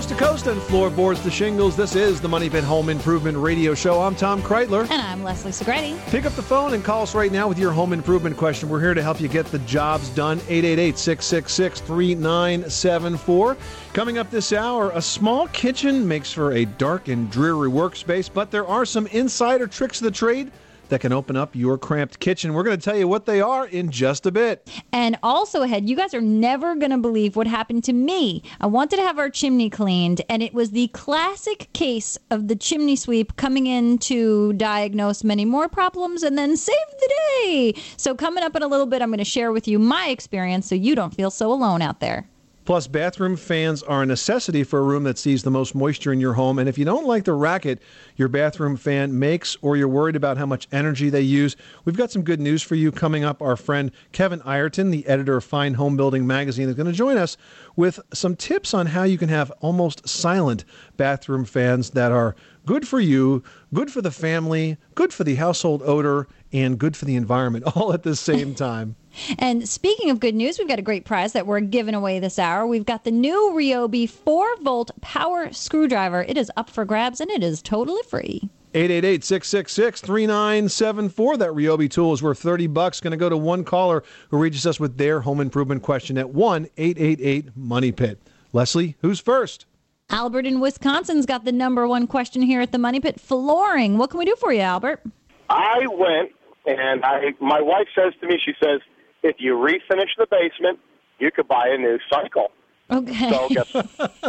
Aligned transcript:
Coast 0.00 0.08
to 0.08 0.14
coast 0.14 0.46
and 0.46 0.62
floorboards 0.62 1.22
to 1.24 1.30
shingles. 1.30 1.76
This 1.76 1.94
is 1.94 2.22
the 2.22 2.28
Money 2.28 2.48
Pit 2.48 2.64
Home 2.64 2.88
Improvement 2.88 3.36
Radio 3.36 3.74
Show. 3.74 4.00
I'm 4.00 4.14
Tom 4.14 4.40
Kraeutler. 4.40 4.90
And 4.90 5.02
I'm 5.02 5.22
Leslie 5.22 5.52
Segrete. 5.52 5.98
Pick 6.06 6.24
up 6.24 6.32
the 6.32 6.42
phone 6.42 6.72
and 6.72 6.82
call 6.82 7.02
us 7.02 7.14
right 7.14 7.30
now 7.30 7.46
with 7.46 7.58
your 7.58 7.70
home 7.70 7.92
improvement 7.92 8.38
question. 8.38 8.70
We're 8.70 8.80
here 8.80 8.94
to 8.94 9.02
help 9.02 9.20
you 9.20 9.28
get 9.28 9.44
the 9.44 9.58
jobs 9.58 10.08
done. 10.08 10.38
888 10.48 10.96
666 10.96 11.80
3974. 11.82 13.58
Coming 13.92 14.16
up 14.16 14.30
this 14.30 14.54
hour, 14.54 14.90
a 14.92 15.02
small 15.02 15.48
kitchen 15.48 16.08
makes 16.08 16.32
for 16.32 16.52
a 16.52 16.64
dark 16.64 17.08
and 17.08 17.30
dreary 17.30 17.68
workspace, 17.68 18.30
but 18.32 18.50
there 18.50 18.66
are 18.66 18.86
some 18.86 19.06
insider 19.08 19.66
tricks 19.66 20.00
of 20.00 20.06
the 20.06 20.10
trade 20.10 20.50
that 20.90 21.00
can 21.00 21.12
open 21.12 21.36
up 21.36 21.56
your 21.56 21.78
cramped 21.78 22.20
kitchen. 22.20 22.52
We're 22.52 22.62
going 22.62 22.78
to 22.78 22.84
tell 22.84 22.96
you 22.96 23.08
what 23.08 23.26
they 23.26 23.40
are 23.40 23.66
in 23.66 23.90
just 23.90 24.26
a 24.26 24.30
bit. 24.30 24.68
And 24.92 25.18
also 25.22 25.62
ahead, 25.62 25.88
you 25.88 25.96
guys 25.96 26.14
are 26.14 26.20
never 26.20 26.74
going 26.74 26.90
to 26.90 26.98
believe 26.98 27.36
what 27.36 27.46
happened 27.46 27.84
to 27.84 27.92
me. 27.92 28.42
I 28.60 28.66
wanted 28.66 28.96
to 28.96 29.02
have 29.02 29.18
our 29.18 29.30
chimney 29.30 29.70
cleaned, 29.70 30.22
and 30.28 30.42
it 30.42 30.52
was 30.52 30.70
the 30.70 30.88
classic 30.88 31.72
case 31.72 32.18
of 32.30 32.48
the 32.48 32.56
chimney 32.56 32.96
sweep 32.96 33.36
coming 33.36 33.66
in 33.66 33.98
to 33.98 34.52
diagnose 34.54 35.24
many 35.24 35.44
more 35.44 35.68
problems 35.68 36.22
and 36.22 36.36
then 36.36 36.56
save 36.56 36.76
the 36.98 37.14
day. 37.44 37.74
So, 37.96 38.14
coming 38.14 38.44
up 38.44 38.54
in 38.56 38.62
a 38.62 38.68
little 38.68 38.86
bit, 38.86 39.02
I'm 39.02 39.10
going 39.10 39.18
to 39.18 39.24
share 39.24 39.52
with 39.52 39.66
you 39.66 39.78
my 39.78 40.08
experience 40.08 40.66
so 40.68 40.74
you 40.74 40.94
don't 40.94 41.14
feel 41.14 41.30
so 41.30 41.52
alone 41.52 41.82
out 41.82 42.00
there. 42.00 42.28
Plus, 42.66 42.86
bathroom 42.86 43.36
fans 43.36 43.82
are 43.82 44.02
a 44.02 44.06
necessity 44.06 44.62
for 44.62 44.80
a 44.80 44.82
room 44.82 45.04
that 45.04 45.18
sees 45.18 45.42
the 45.42 45.50
most 45.50 45.74
moisture 45.74 46.12
in 46.12 46.20
your 46.20 46.34
home. 46.34 46.58
And 46.58 46.68
if 46.68 46.76
you 46.76 46.84
don't 46.84 47.06
like 47.06 47.24
the 47.24 47.32
racket 47.32 47.80
your 48.16 48.28
bathroom 48.28 48.76
fan 48.76 49.18
makes, 49.18 49.56
or 49.62 49.76
you're 49.76 49.88
worried 49.88 50.14
about 50.14 50.36
how 50.36 50.44
much 50.44 50.68
energy 50.70 51.08
they 51.08 51.22
use, 51.22 51.56
we've 51.84 51.96
got 51.96 52.10
some 52.10 52.22
good 52.22 52.38
news 52.38 52.62
for 52.62 52.74
you 52.74 52.92
coming 52.92 53.24
up. 53.24 53.40
Our 53.40 53.56
friend 53.56 53.90
Kevin 54.12 54.42
Ireton, 54.42 54.90
the 54.90 55.06
editor 55.06 55.38
of 55.38 55.44
Fine 55.44 55.74
Homebuilding 55.74 56.26
magazine, 56.26 56.68
is 56.68 56.74
going 56.74 56.86
to 56.86 56.92
join 56.92 57.16
us 57.16 57.38
with 57.76 57.98
some 58.12 58.36
tips 58.36 58.74
on 58.74 58.86
how 58.86 59.04
you 59.04 59.16
can 59.16 59.30
have 59.30 59.50
almost 59.60 60.06
silent 60.06 60.64
bathroom 60.98 61.46
fans 61.46 61.90
that 61.90 62.12
are 62.12 62.36
good 62.66 62.86
for 62.86 63.00
you, 63.00 63.42
good 63.72 63.90
for 63.90 64.02
the 64.02 64.10
family, 64.10 64.76
good 64.94 65.14
for 65.14 65.24
the 65.24 65.36
household 65.36 65.82
odor, 65.84 66.28
and 66.52 66.78
good 66.78 66.94
for 66.94 67.06
the 67.06 67.16
environment 67.16 67.64
all 67.74 67.92
at 67.94 68.02
the 68.02 68.14
same 68.14 68.54
time. 68.54 68.96
And 69.38 69.68
speaking 69.68 70.10
of 70.10 70.20
good 70.20 70.34
news, 70.34 70.58
we've 70.58 70.68
got 70.68 70.78
a 70.78 70.82
great 70.82 71.04
prize 71.04 71.32
that 71.32 71.46
we're 71.46 71.60
giving 71.60 71.94
away 71.94 72.18
this 72.18 72.38
hour. 72.38 72.66
We've 72.66 72.86
got 72.86 73.04
the 73.04 73.10
new 73.10 73.52
Ryobi 73.54 74.08
4 74.08 74.56
volt 74.62 74.90
power 75.00 75.52
screwdriver. 75.52 76.22
It 76.22 76.36
is 76.36 76.50
up 76.56 76.70
for 76.70 76.84
grabs 76.84 77.20
and 77.20 77.30
it 77.30 77.42
is 77.42 77.62
totally 77.62 78.02
free. 78.02 78.48
888-666-3974. 78.74 81.38
That 81.38 81.50
Ryobi 81.50 81.90
tool 81.90 82.12
is 82.12 82.22
worth 82.22 82.38
30 82.38 82.68
bucks. 82.68 83.00
Going 83.00 83.10
to 83.10 83.16
go 83.16 83.28
to 83.28 83.36
one 83.36 83.64
caller 83.64 84.04
who 84.30 84.38
reaches 84.38 84.66
us 84.66 84.78
with 84.78 84.96
their 84.96 85.20
home 85.20 85.40
improvement 85.40 85.82
question 85.82 86.16
at 86.16 86.26
1-888-MONEY-PIT. 86.26 88.18
Leslie, 88.52 88.96
who's 89.00 89.20
first? 89.20 89.66
Albert 90.10 90.46
in 90.46 90.60
Wisconsin's 90.60 91.26
got 91.26 91.44
the 91.44 91.52
number 91.52 91.86
one 91.86 92.06
question 92.06 92.42
here 92.42 92.60
at 92.60 92.72
the 92.72 92.78
Money 92.78 93.00
Pit 93.00 93.20
flooring. 93.20 93.96
What 93.96 94.10
can 94.10 94.18
we 94.18 94.24
do 94.24 94.34
for 94.36 94.52
you, 94.52 94.60
Albert? 94.60 95.02
I 95.48 95.86
went 95.86 96.32
and 96.66 97.04
I 97.04 97.32
my 97.40 97.60
wife 97.60 97.88
says 97.94 98.12
to 98.20 98.26
me, 98.26 98.38
she 98.44 98.52
says, 98.62 98.80
if 99.22 99.36
you 99.38 99.54
refinish 99.54 100.10
the 100.16 100.26
basement, 100.30 100.78
you 101.18 101.30
could 101.30 101.48
buy 101.48 101.68
a 101.68 101.78
new 101.78 101.98
cycle. 102.10 102.50
Okay. 102.90 103.30
So 103.30 103.48
guess, 103.48 103.72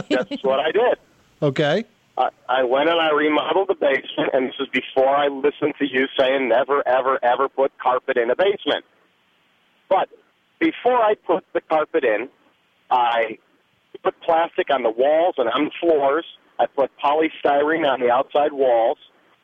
guess 0.10 0.44
what 0.44 0.60
I 0.60 0.72
did? 0.72 0.98
Okay. 1.42 1.86
I, 2.18 2.30
I 2.48 2.64
went 2.64 2.90
and 2.90 3.00
I 3.00 3.12
remodeled 3.12 3.70
the 3.70 3.76
basement, 3.76 4.32
and 4.34 4.50
this 4.50 4.56
is 4.60 4.68
before 4.68 5.10
I 5.10 5.28
listened 5.28 5.74
to 5.80 5.88
you 5.88 6.08
saying 6.20 6.50
never, 6.50 6.88
ever, 6.88 7.18
ever 7.24 7.50
put 7.50 7.72
carpet 7.80 8.18
in 8.18 8.30
a 8.30 8.36
basement. 8.36 8.86
But 9.90 10.10
before 10.60 10.98
I 10.98 11.16
put 11.16 11.46
the 11.54 11.62
carpet 11.62 12.04
in, 12.04 12.30
I 12.90 13.38
put 14.04 14.20
plastic 14.22 14.70
on 14.70 14.84
the 14.84 14.90
walls 14.90 15.36
and 15.38 15.50
on 15.50 15.66
the 15.66 15.72
floors. 15.80 16.26
I 16.60 16.68
put 16.68 16.92
polystyrene 17.04 17.90
on 17.90 18.00
the 18.00 18.12
outside 18.12 18.54
walls. 18.54 18.98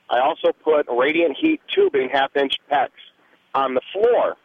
I 0.09 0.19
also 0.19 0.51
put 0.63 0.85
radiant 0.89 1.37
heat 1.39 1.61
tubing, 1.73 2.09
half 2.09 2.35
inch 2.35 2.55
PEX, 2.71 2.89
on 3.55 3.73
the 3.73 3.81
floor. 3.91 4.37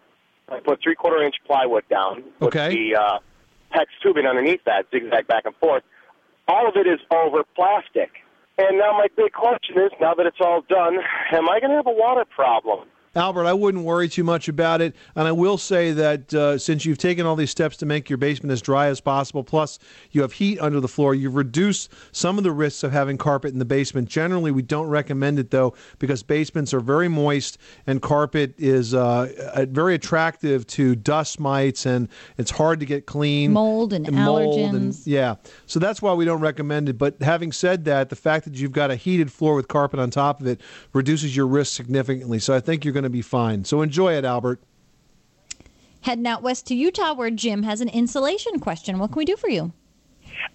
I 0.52 0.60
put 0.60 0.80
three 0.82 0.94
quarter 0.94 1.22
inch 1.22 1.36
plywood 1.46 1.84
down 1.88 2.24
with 2.40 2.54
Okay. 2.54 2.68
the 2.74 2.96
uh, 3.00 3.18
PEX 3.74 3.86
tubing 4.02 4.26
underneath 4.26 4.60
that, 4.66 4.86
zigzag 4.90 5.26
back 5.26 5.44
and 5.46 5.54
forth. 5.56 5.82
All 6.48 6.68
of 6.68 6.76
it 6.76 6.86
is 6.86 7.00
over 7.10 7.42
plastic. 7.56 8.10
And 8.58 8.78
now 8.78 8.92
my 8.92 9.06
big 9.16 9.32
question 9.32 9.78
is, 9.78 9.91
now 10.00 10.12
that 10.14 10.26
it's 10.26 10.36
all 10.41 10.60
done, 10.68 10.98
am 11.32 11.48
I 11.48 11.58
going 11.60 11.70
to 11.70 11.76
have 11.76 11.86
a 11.86 11.91
water 11.92 12.24
problem? 12.26 12.86
Albert, 13.14 13.44
I 13.44 13.52
wouldn't 13.52 13.84
worry 13.84 14.08
too 14.08 14.24
much 14.24 14.48
about 14.48 14.80
it. 14.80 14.96
And 15.14 15.28
I 15.28 15.32
will 15.32 15.58
say 15.58 15.92
that 15.92 16.32
uh, 16.32 16.56
since 16.56 16.86
you've 16.86 16.98
taken 16.98 17.26
all 17.26 17.36
these 17.36 17.50
steps 17.50 17.76
to 17.78 17.86
make 17.86 18.08
your 18.08 18.16
basement 18.16 18.52
as 18.52 18.62
dry 18.62 18.86
as 18.86 19.00
possible, 19.00 19.44
plus 19.44 19.78
you 20.12 20.22
have 20.22 20.32
heat 20.32 20.58
under 20.60 20.80
the 20.80 20.88
floor, 20.88 21.14
you've 21.14 21.34
reduced 21.34 21.92
some 22.12 22.38
of 22.38 22.44
the 22.44 22.52
risks 22.52 22.82
of 22.82 22.92
having 22.92 23.18
carpet 23.18 23.52
in 23.52 23.58
the 23.58 23.66
basement. 23.66 24.08
Generally, 24.08 24.52
we 24.52 24.62
don't 24.62 24.86
recommend 24.88 25.38
it 25.38 25.50
though 25.50 25.74
because 25.98 26.22
basements 26.22 26.72
are 26.72 26.80
very 26.80 27.08
moist 27.08 27.58
and 27.86 28.00
carpet 28.00 28.54
is 28.56 28.94
uh, 28.94 29.66
very 29.70 29.94
attractive 29.94 30.66
to 30.68 30.96
dust 30.96 31.38
mites 31.38 31.84
and 31.84 32.08
it's 32.38 32.50
hard 32.50 32.80
to 32.80 32.86
get 32.86 33.04
clean. 33.04 33.52
Mold 33.52 33.92
and 33.92 34.10
mold 34.10 34.54
and- 34.58 34.84
allergens. 34.92 35.02
yeah. 35.04 35.34
So 35.66 35.78
that's 35.78 36.00
why 36.00 36.14
we 36.14 36.24
don't 36.24 36.40
recommend 36.40 36.88
it. 36.88 36.96
But 36.96 37.20
having 37.20 37.52
said 37.52 37.84
that, 37.84 38.08
the 38.08 38.16
fact 38.16 38.46
that 38.46 38.54
you've 38.54 38.72
got 38.72 38.90
a 38.90 38.96
heated 38.96 39.30
floor 39.30 39.54
with 39.54 39.68
carpet 39.68 40.00
on 40.00 40.10
top 40.10 40.40
of 40.40 40.46
it 40.46 40.62
reduces 40.94 41.36
your 41.36 41.46
risk 41.46 41.74
significantly. 41.74 42.38
So 42.38 42.54
I 42.54 42.60
think 42.60 42.84
you're 42.84 42.94
going 42.94 43.01
to 43.02 43.10
be 43.10 43.22
fine. 43.22 43.64
So 43.64 43.82
enjoy 43.82 44.14
it, 44.14 44.24
Albert. 44.24 44.60
Heading 46.02 46.26
out 46.26 46.42
west 46.42 46.66
to 46.66 46.74
Utah 46.74 47.14
where 47.14 47.30
Jim 47.30 47.62
has 47.62 47.80
an 47.80 47.88
insulation 47.88 48.58
question. 48.58 48.98
What 48.98 49.12
can 49.12 49.18
we 49.18 49.24
do 49.24 49.36
for 49.36 49.48
you? 49.48 49.72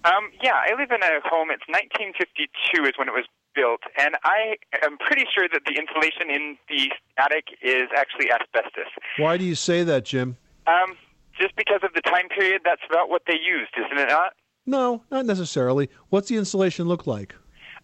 Um, 0.04 0.30
yeah, 0.42 0.54
I 0.54 0.70
live 0.78 0.90
in 0.90 1.02
a 1.02 1.20
home. 1.24 1.50
It's 1.50 1.66
1952 1.68 2.84
is 2.84 2.92
when 2.98 3.08
it 3.08 3.12
was 3.12 3.24
built, 3.54 3.80
and 3.98 4.14
I 4.24 4.56
am 4.84 4.98
pretty 4.98 5.24
sure 5.34 5.48
that 5.50 5.62
the 5.66 5.74
insulation 5.74 6.30
in 6.30 6.56
the 6.68 6.90
attic 7.16 7.46
is 7.62 7.88
actually 7.96 8.30
asbestos. 8.30 8.92
Why 9.16 9.36
do 9.36 9.44
you 9.44 9.54
say 9.54 9.82
that, 9.84 10.04
Jim? 10.04 10.36
Um, 10.66 10.96
just 11.40 11.56
because 11.56 11.80
of 11.82 11.92
the 11.94 12.02
time 12.02 12.28
period, 12.28 12.62
that's 12.64 12.82
about 12.88 13.08
what 13.08 13.22
they 13.26 13.34
used, 13.34 13.72
isn't 13.76 13.98
it 13.98 14.08
not? 14.08 14.34
No, 14.66 15.02
not 15.10 15.24
necessarily. 15.24 15.88
What's 16.10 16.28
the 16.28 16.36
insulation 16.36 16.86
look 16.86 17.06
like? 17.06 17.34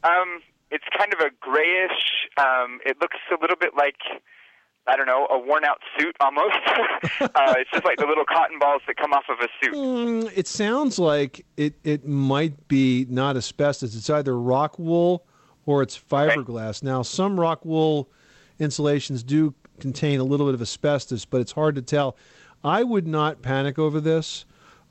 Um, 0.03 0.41
it's 0.71 0.85
kind 0.97 1.13
of 1.15 1.21
a 1.21 1.31
grayish. 1.41 2.29
Um, 2.37 2.81
it 2.85 2.99
looks 3.01 3.17
a 3.31 3.41
little 3.41 3.57
bit 3.57 3.73
like 3.77 3.97
I 4.87 4.97
don't 4.97 5.07
know 5.07 5.27
a 5.31 5.39
worn-out 5.39 5.79
suit 5.99 6.15
almost. 6.21 6.57
uh, 7.21 7.55
it's 7.57 7.71
just 7.71 7.85
like 7.85 7.97
the 7.99 8.07
little 8.07 8.25
cotton 8.25 8.59
balls 8.59 8.83
that 8.87 8.97
come 8.97 9.13
off 9.13 9.25
of 9.29 9.39
a 9.41 9.49
suit. 9.63 9.75
Mm, 9.75 10.33
it 10.37 10.47
sounds 10.47 10.99
like 10.99 11.45
it, 11.57 11.75
it 11.85 12.07
might 12.07 12.69
be 12.69 13.07
not 13.09 13.37
asbestos. 13.37 13.95
It's 13.95 14.11
either 14.11 14.39
rock 14.39 14.79
wool 14.79 15.25
or 15.67 15.83
it's 15.83 15.99
fiberglass. 15.99 16.83
Now, 16.83 17.03
some 17.03 17.41
rock 17.41 17.65
wool 17.65 18.11
insulations 18.59 19.23
do 19.23 19.55
contain 19.81 20.21
a 20.21 20.25
little 20.25 20.47
bit 20.47 20.55
of 20.55 20.61
asbestos, 20.61 21.25
but 21.25 21.41
it's 21.41 21.53
hard 21.53 21.75
to 21.77 21.83
tell. 21.83 22.17
I 22.63 22.83
would 22.83 23.07
not 23.07 23.43
panic 23.43 23.79
over 23.79 24.01
this. 24.01 24.45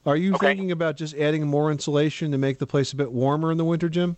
Are 0.05 0.17
you 0.17 0.37
thinking 0.37 0.71
about 0.71 0.97
just 0.97 1.15
adding 1.15 1.47
more 1.47 1.71
insulation 1.71 2.31
to 2.31 2.37
make 2.37 2.59
the 2.59 2.67
place 2.67 2.91
a 2.91 2.95
bit 2.95 3.11
warmer 3.11 3.51
in 3.51 3.57
the 3.57 3.63
winter, 3.63 3.87
Jim? 3.87 4.17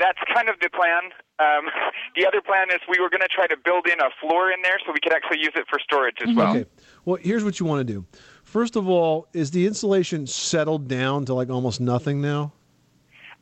That's 0.00 0.18
kind 0.34 0.48
of 0.48 0.56
the 0.60 0.70
plan. 0.70 1.12
Um, 1.38 1.70
the 2.16 2.26
other 2.26 2.40
plan 2.40 2.70
is 2.70 2.80
we 2.88 2.98
were 2.98 3.10
going 3.10 3.20
to 3.20 3.28
try 3.28 3.46
to 3.46 3.56
build 3.56 3.86
in 3.86 4.00
a 4.00 4.08
floor 4.20 4.50
in 4.50 4.62
there 4.62 4.78
so 4.84 4.92
we 4.92 5.00
could 5.00 5.12
actually 5.12 5.38
use 5.38 5.52
it 5.54 5.66
for 5.68 5.78
storage 5.78 6.16
as 6.26 6.34
well. 6.34 6.56
Okay. 6.56 6.64
Well, 7.04 7.18
here's 7.22 7.44
what 7.44 7.60
you 7.60 7.66
want 7.66 7.86
to 7.86 7.92
do. 7.92 8.04
First 8.42 8.74
of 8.74 8.88
all, 8.88 9.28
is 9.32 9.50
the 9.50 9.66
insulation 9.66 10.26
settled 10.26 10.88
down 10.88 11.26
to 11.26 11.34
like 11.34 11.50
almost 11.50 11.80
nothing 11.80 12.20
now? 12.20 12.52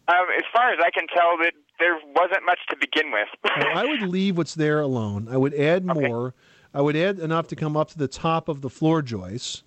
Um, 0.08 0.26
as 0.36 0.44
far 0.52 0.72
as 0.72 0.78
I 0.84 0.90
can 0.90 1.06
tell, 1.06 1.38
that 1.38 1.52
there 1.78 1.98
wasn't 2.16 2.44
much 2.44 2.58
to 2.70 2.76
begin 2.76 3.12
with. 3.12 3.28
I 3.44 3.84
would 3.84 4.02
leave 4.02 4.36
what's 4.36 4.54
there 4.54 4.80
alone. 4.80 5.28
I 5.30 5.36
would 5.36 5.54
add 5.54 5.84
more. 5.84 6.34
I 6.74 6.80
would 6.80 6.96
add 6.96 7.18
enough 7.18 7.46
to 7.48 7.56
come 7.56 7.76
up 7.76 7.88
to 7.90 7.98
the 7.98 8.08
top 8.08 8.48
of 8.48 8.62
the 8.62 8.70
floor 8.70 9.02
joists. 9.02 9.62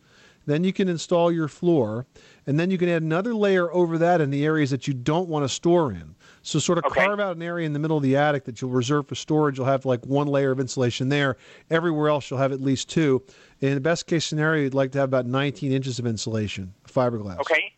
Then 0.46 0.64
you 0.64 0.74
can 0.74 0.90
install 0.90 1.32
your 1.32 1.48
floor, 1.48 2.08
and 2.48 2.60
then 2.60 2.72
you 2.72 2.78
can 2.78 2.90
add 2.90 3.04
another 3.04 3.36
layer 3.36 3.72
over 3.72 3.98
that 4.00 4.22
in 4.22 4.32
the 4.32 4.44
areas 4.44 4.72
that 4.72 4.88
you 4.88 4.94
don't 4.94 5.30
want 5.30 5.46
to 5.46 5.50
store 5.50 5.92
in. 5.92 6.16
So 6.44 6.58
sort 6.60 6.80
of 6.80 6.86
carve 6.86 7.20
out 7.20 7.36
an 7.36 7.42
area 7.44 7.66
in 7.68 7.74
the 7.74 7.80
middle 7.80 7.98
of 7.98 8.04
the 8.04 8.16
attic 8.18 8.46
that 8.46 8.62
you'll 8.62 8.72
reserve 8.72 9.08
for 9.08 9.16
storage. 9.16 9.58
You'll 9.58 9.68
have 9.68 9.86
like 9.86 10.06
one 10.06 10.28
layer 10.28 10.52
of 10.52 10.60
insulation 10.60 11.10
there. 11.10 11.38
Everywhere 11.70 12.10
else, 12.10 12.30
you'll 12.32 12.40
have 12.40 12.52
at 12.52 12.62
least 12.62 12.90
two. 12.90 13.22
In 13.60 13.76
the 13.76 13.82
best 13.82 14.08
case 14.08 14.26
scenario, 14.26 14.64
you'd 14.64 14.74
like 14.74 14.92
to 14.94 14.98
have 15.00 15.08
about 15.10 15.28
19 15.28 15.72
inches 15.72 16.00
of 16.00 16.08
insulation, 16.08 16.74
fiberglass. 16.88 17.40
okay. 17.42 17.74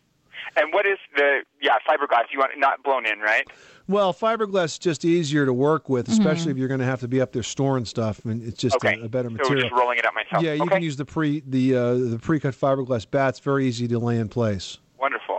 And 0.56 0.72
what 0.72 0.86
is 0.86 1.00
the 1.16 1.42
yeah 1.62 1.78
fiberglass? 1.88 2.26
You 2.32 2.38
want 2.38 2.52
it 2.54 2.60
not 2.60 2.84
blown 2.84 3.08
in, 3.08 3.20
right? 3.20 3.48
Well, 3.88 4.14
fiberglass 4.14 4.66
is 4.66 4.78
just 4.80 5.04
easier 5.04 5.46
to 5.48 5.52
work 5.54 5.90
with, 5.90 6.08
especially 6.08 6.52
if 6.52 6.58
you're 6.58 6.68
going 6.68 6.80
to 6.80 6.86
have 6.86 7.00
to 7.00 7.08
be 7.08 7.20
up 7.22 7.32
there 7.32 7.42
storing 7.44 7.86
stuff. 7.86 8.22
I 8.24 8.30
mean, 8.30 8.44
it's 8.48 8.60
just 8.60 8.76
Okay. 8.76 9.00
a, 9.02 9.06
a 9.06 9.10
better 9.10 9.30
So 9.30 9.34
material. 9.36 9.70
just 9.70 9.74
rolling 9.82 9.98
it 9.98 10.06
out 10.06 10.14
myself. 10.14 10.44
Yeah, 10.44 10.54
you 10.54 10.62
okay. 10.64 10.76
can 10.76 10.84
use 10.84 10.96
the 10.96 11.06
pre 11.06 11.42
the 11.48 11.76
uh, 11.76 11.94
the 11.96 12.20
pre-cut 12.22 12.54
fiberglass 12.54 13.10
bats. 13.10 13.40
Very 13.40 13.66
easy 13.66 13.88
to 13.88 13.98
lay 14.00 14.20
in 14.20 14.30
place. 14.30 14.78
Wonderful. 15.00 15.33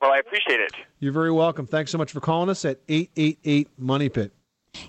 Well, 0.00 0.12
I 0.12 0.18
appreciate 0.18 0.60
it. 0.60 0.72
You're 1.00 1.12
very 1.12 1.32
welcome. 1.32 1.66
Thanks 1.66 1.90
so 1.90 1.98
much 1.98 2.12
for 2.12 2.20
calling 2.20 2.48
us 2.48 2.64
at 2.64 2.80
888 2.88 3.68
Money 3.78 4.08
Pit. 4.08 4.32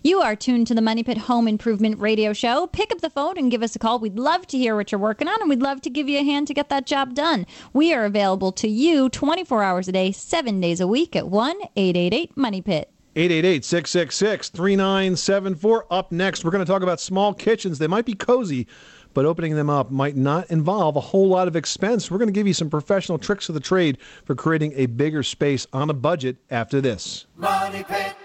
You 0.03 0.21
are 0.21 0.35
tuned 0.35 0.67
to 0.67 0.75
the 0.75 0.81
Money 0.81 1.03
Pit 1.03 1.17
Home 1.17 1.47
Improvement 1.47 1.99
Radio 1.99 2.31
Show. 2.31 2.67
Pick 2.67 2.91
up 2.91 3.01
the 3.01 3.09
phone 3.09 3.37
and 3.37 3.49
give 3.49 3.63
us 3.63 3.75
a 3.75 3.79
call. 3.79 3.97
We'd 3.97 4.19
love 4.19 4.45
to 4.47 4.57
hear 4.57 4.75
what 4.75 4.91
you're 4.91 4.99
working 4.99 5.27
on, 5.27 5.41
and 5.41 5.49
we'd 5.49 5.61
love 5.61 5.81
to 5.81 5.89
give 5.89 6.07
you 6.07 6.19
a 6.19 6.23
hand 6.23 6.47
to 6.47 6.53
get 6.53 6.69
that 6.69 6.85
job 6.85 7.15
done. 7.15 7.47
We 7.73 7.93
are 7.93 8.05
available 8.05 8.51
to 8.53 8.67
you 8.67 9.09
24 9.09 9.63
hours 9.63 9.87
a 9.87 9.91
day, 9.91 10.11
seven 10.11 10.59
days 10.61 10.79
a 10.79 10.87
week 10.87 11.15
at 11.15 11.29
1 11.29 11.55
888 11.75 12.37
Money 12.37 12.61
Pit. 12.61 12.91
888 13.15 13.65
666 13.65 14.49
3974. 14.49 15.85
Up 15.89 16.11
next, 16.11 16.45
we're 16.45 16.51
going 16.51 16.63
to 16.63 16.71
talk 16.71 16.83
about 16.83 17.01
small 17.01 17.33
kitchens. 17.33 17.79
They 17.79 17.87
might 17.87 18.05
be 18.05 18.13
cozy, 18.13 18.67
but 19.13 19.25
opening 19.25 19.55
them 19.55 19.69
up 19.69 19.91
might 19.91 20.15
not 20.15 20.49
involve 20.49 20.95
a 20.95 21.01
whole 21.01 21.27
lot 21.27 21.47
of 21.47 21.55
expense. 21.55 22.09
We're 22.09 22.17
going 22.17 22.27
to 22.27 22.33
give 22.33 22.47
you 22.47 22.53
some 22.53 22.69
professional 22.69 23.17
tricks 23.17 23.49
of 23.49 23.55
the 23.55 23.61
trade 23.61 23.97
for 24.25 24.35
creating 24.35 24.73
a 24.75 24.85
bigger 24.87 25.23
space 25.23 25.67
on 25.73 25.89
a 25.89 25.93
budget 25.93 26.37
after 26.49 26.81
this. 26.81 27.25
Money 27.35 27.83
Pit. 27.83 28.15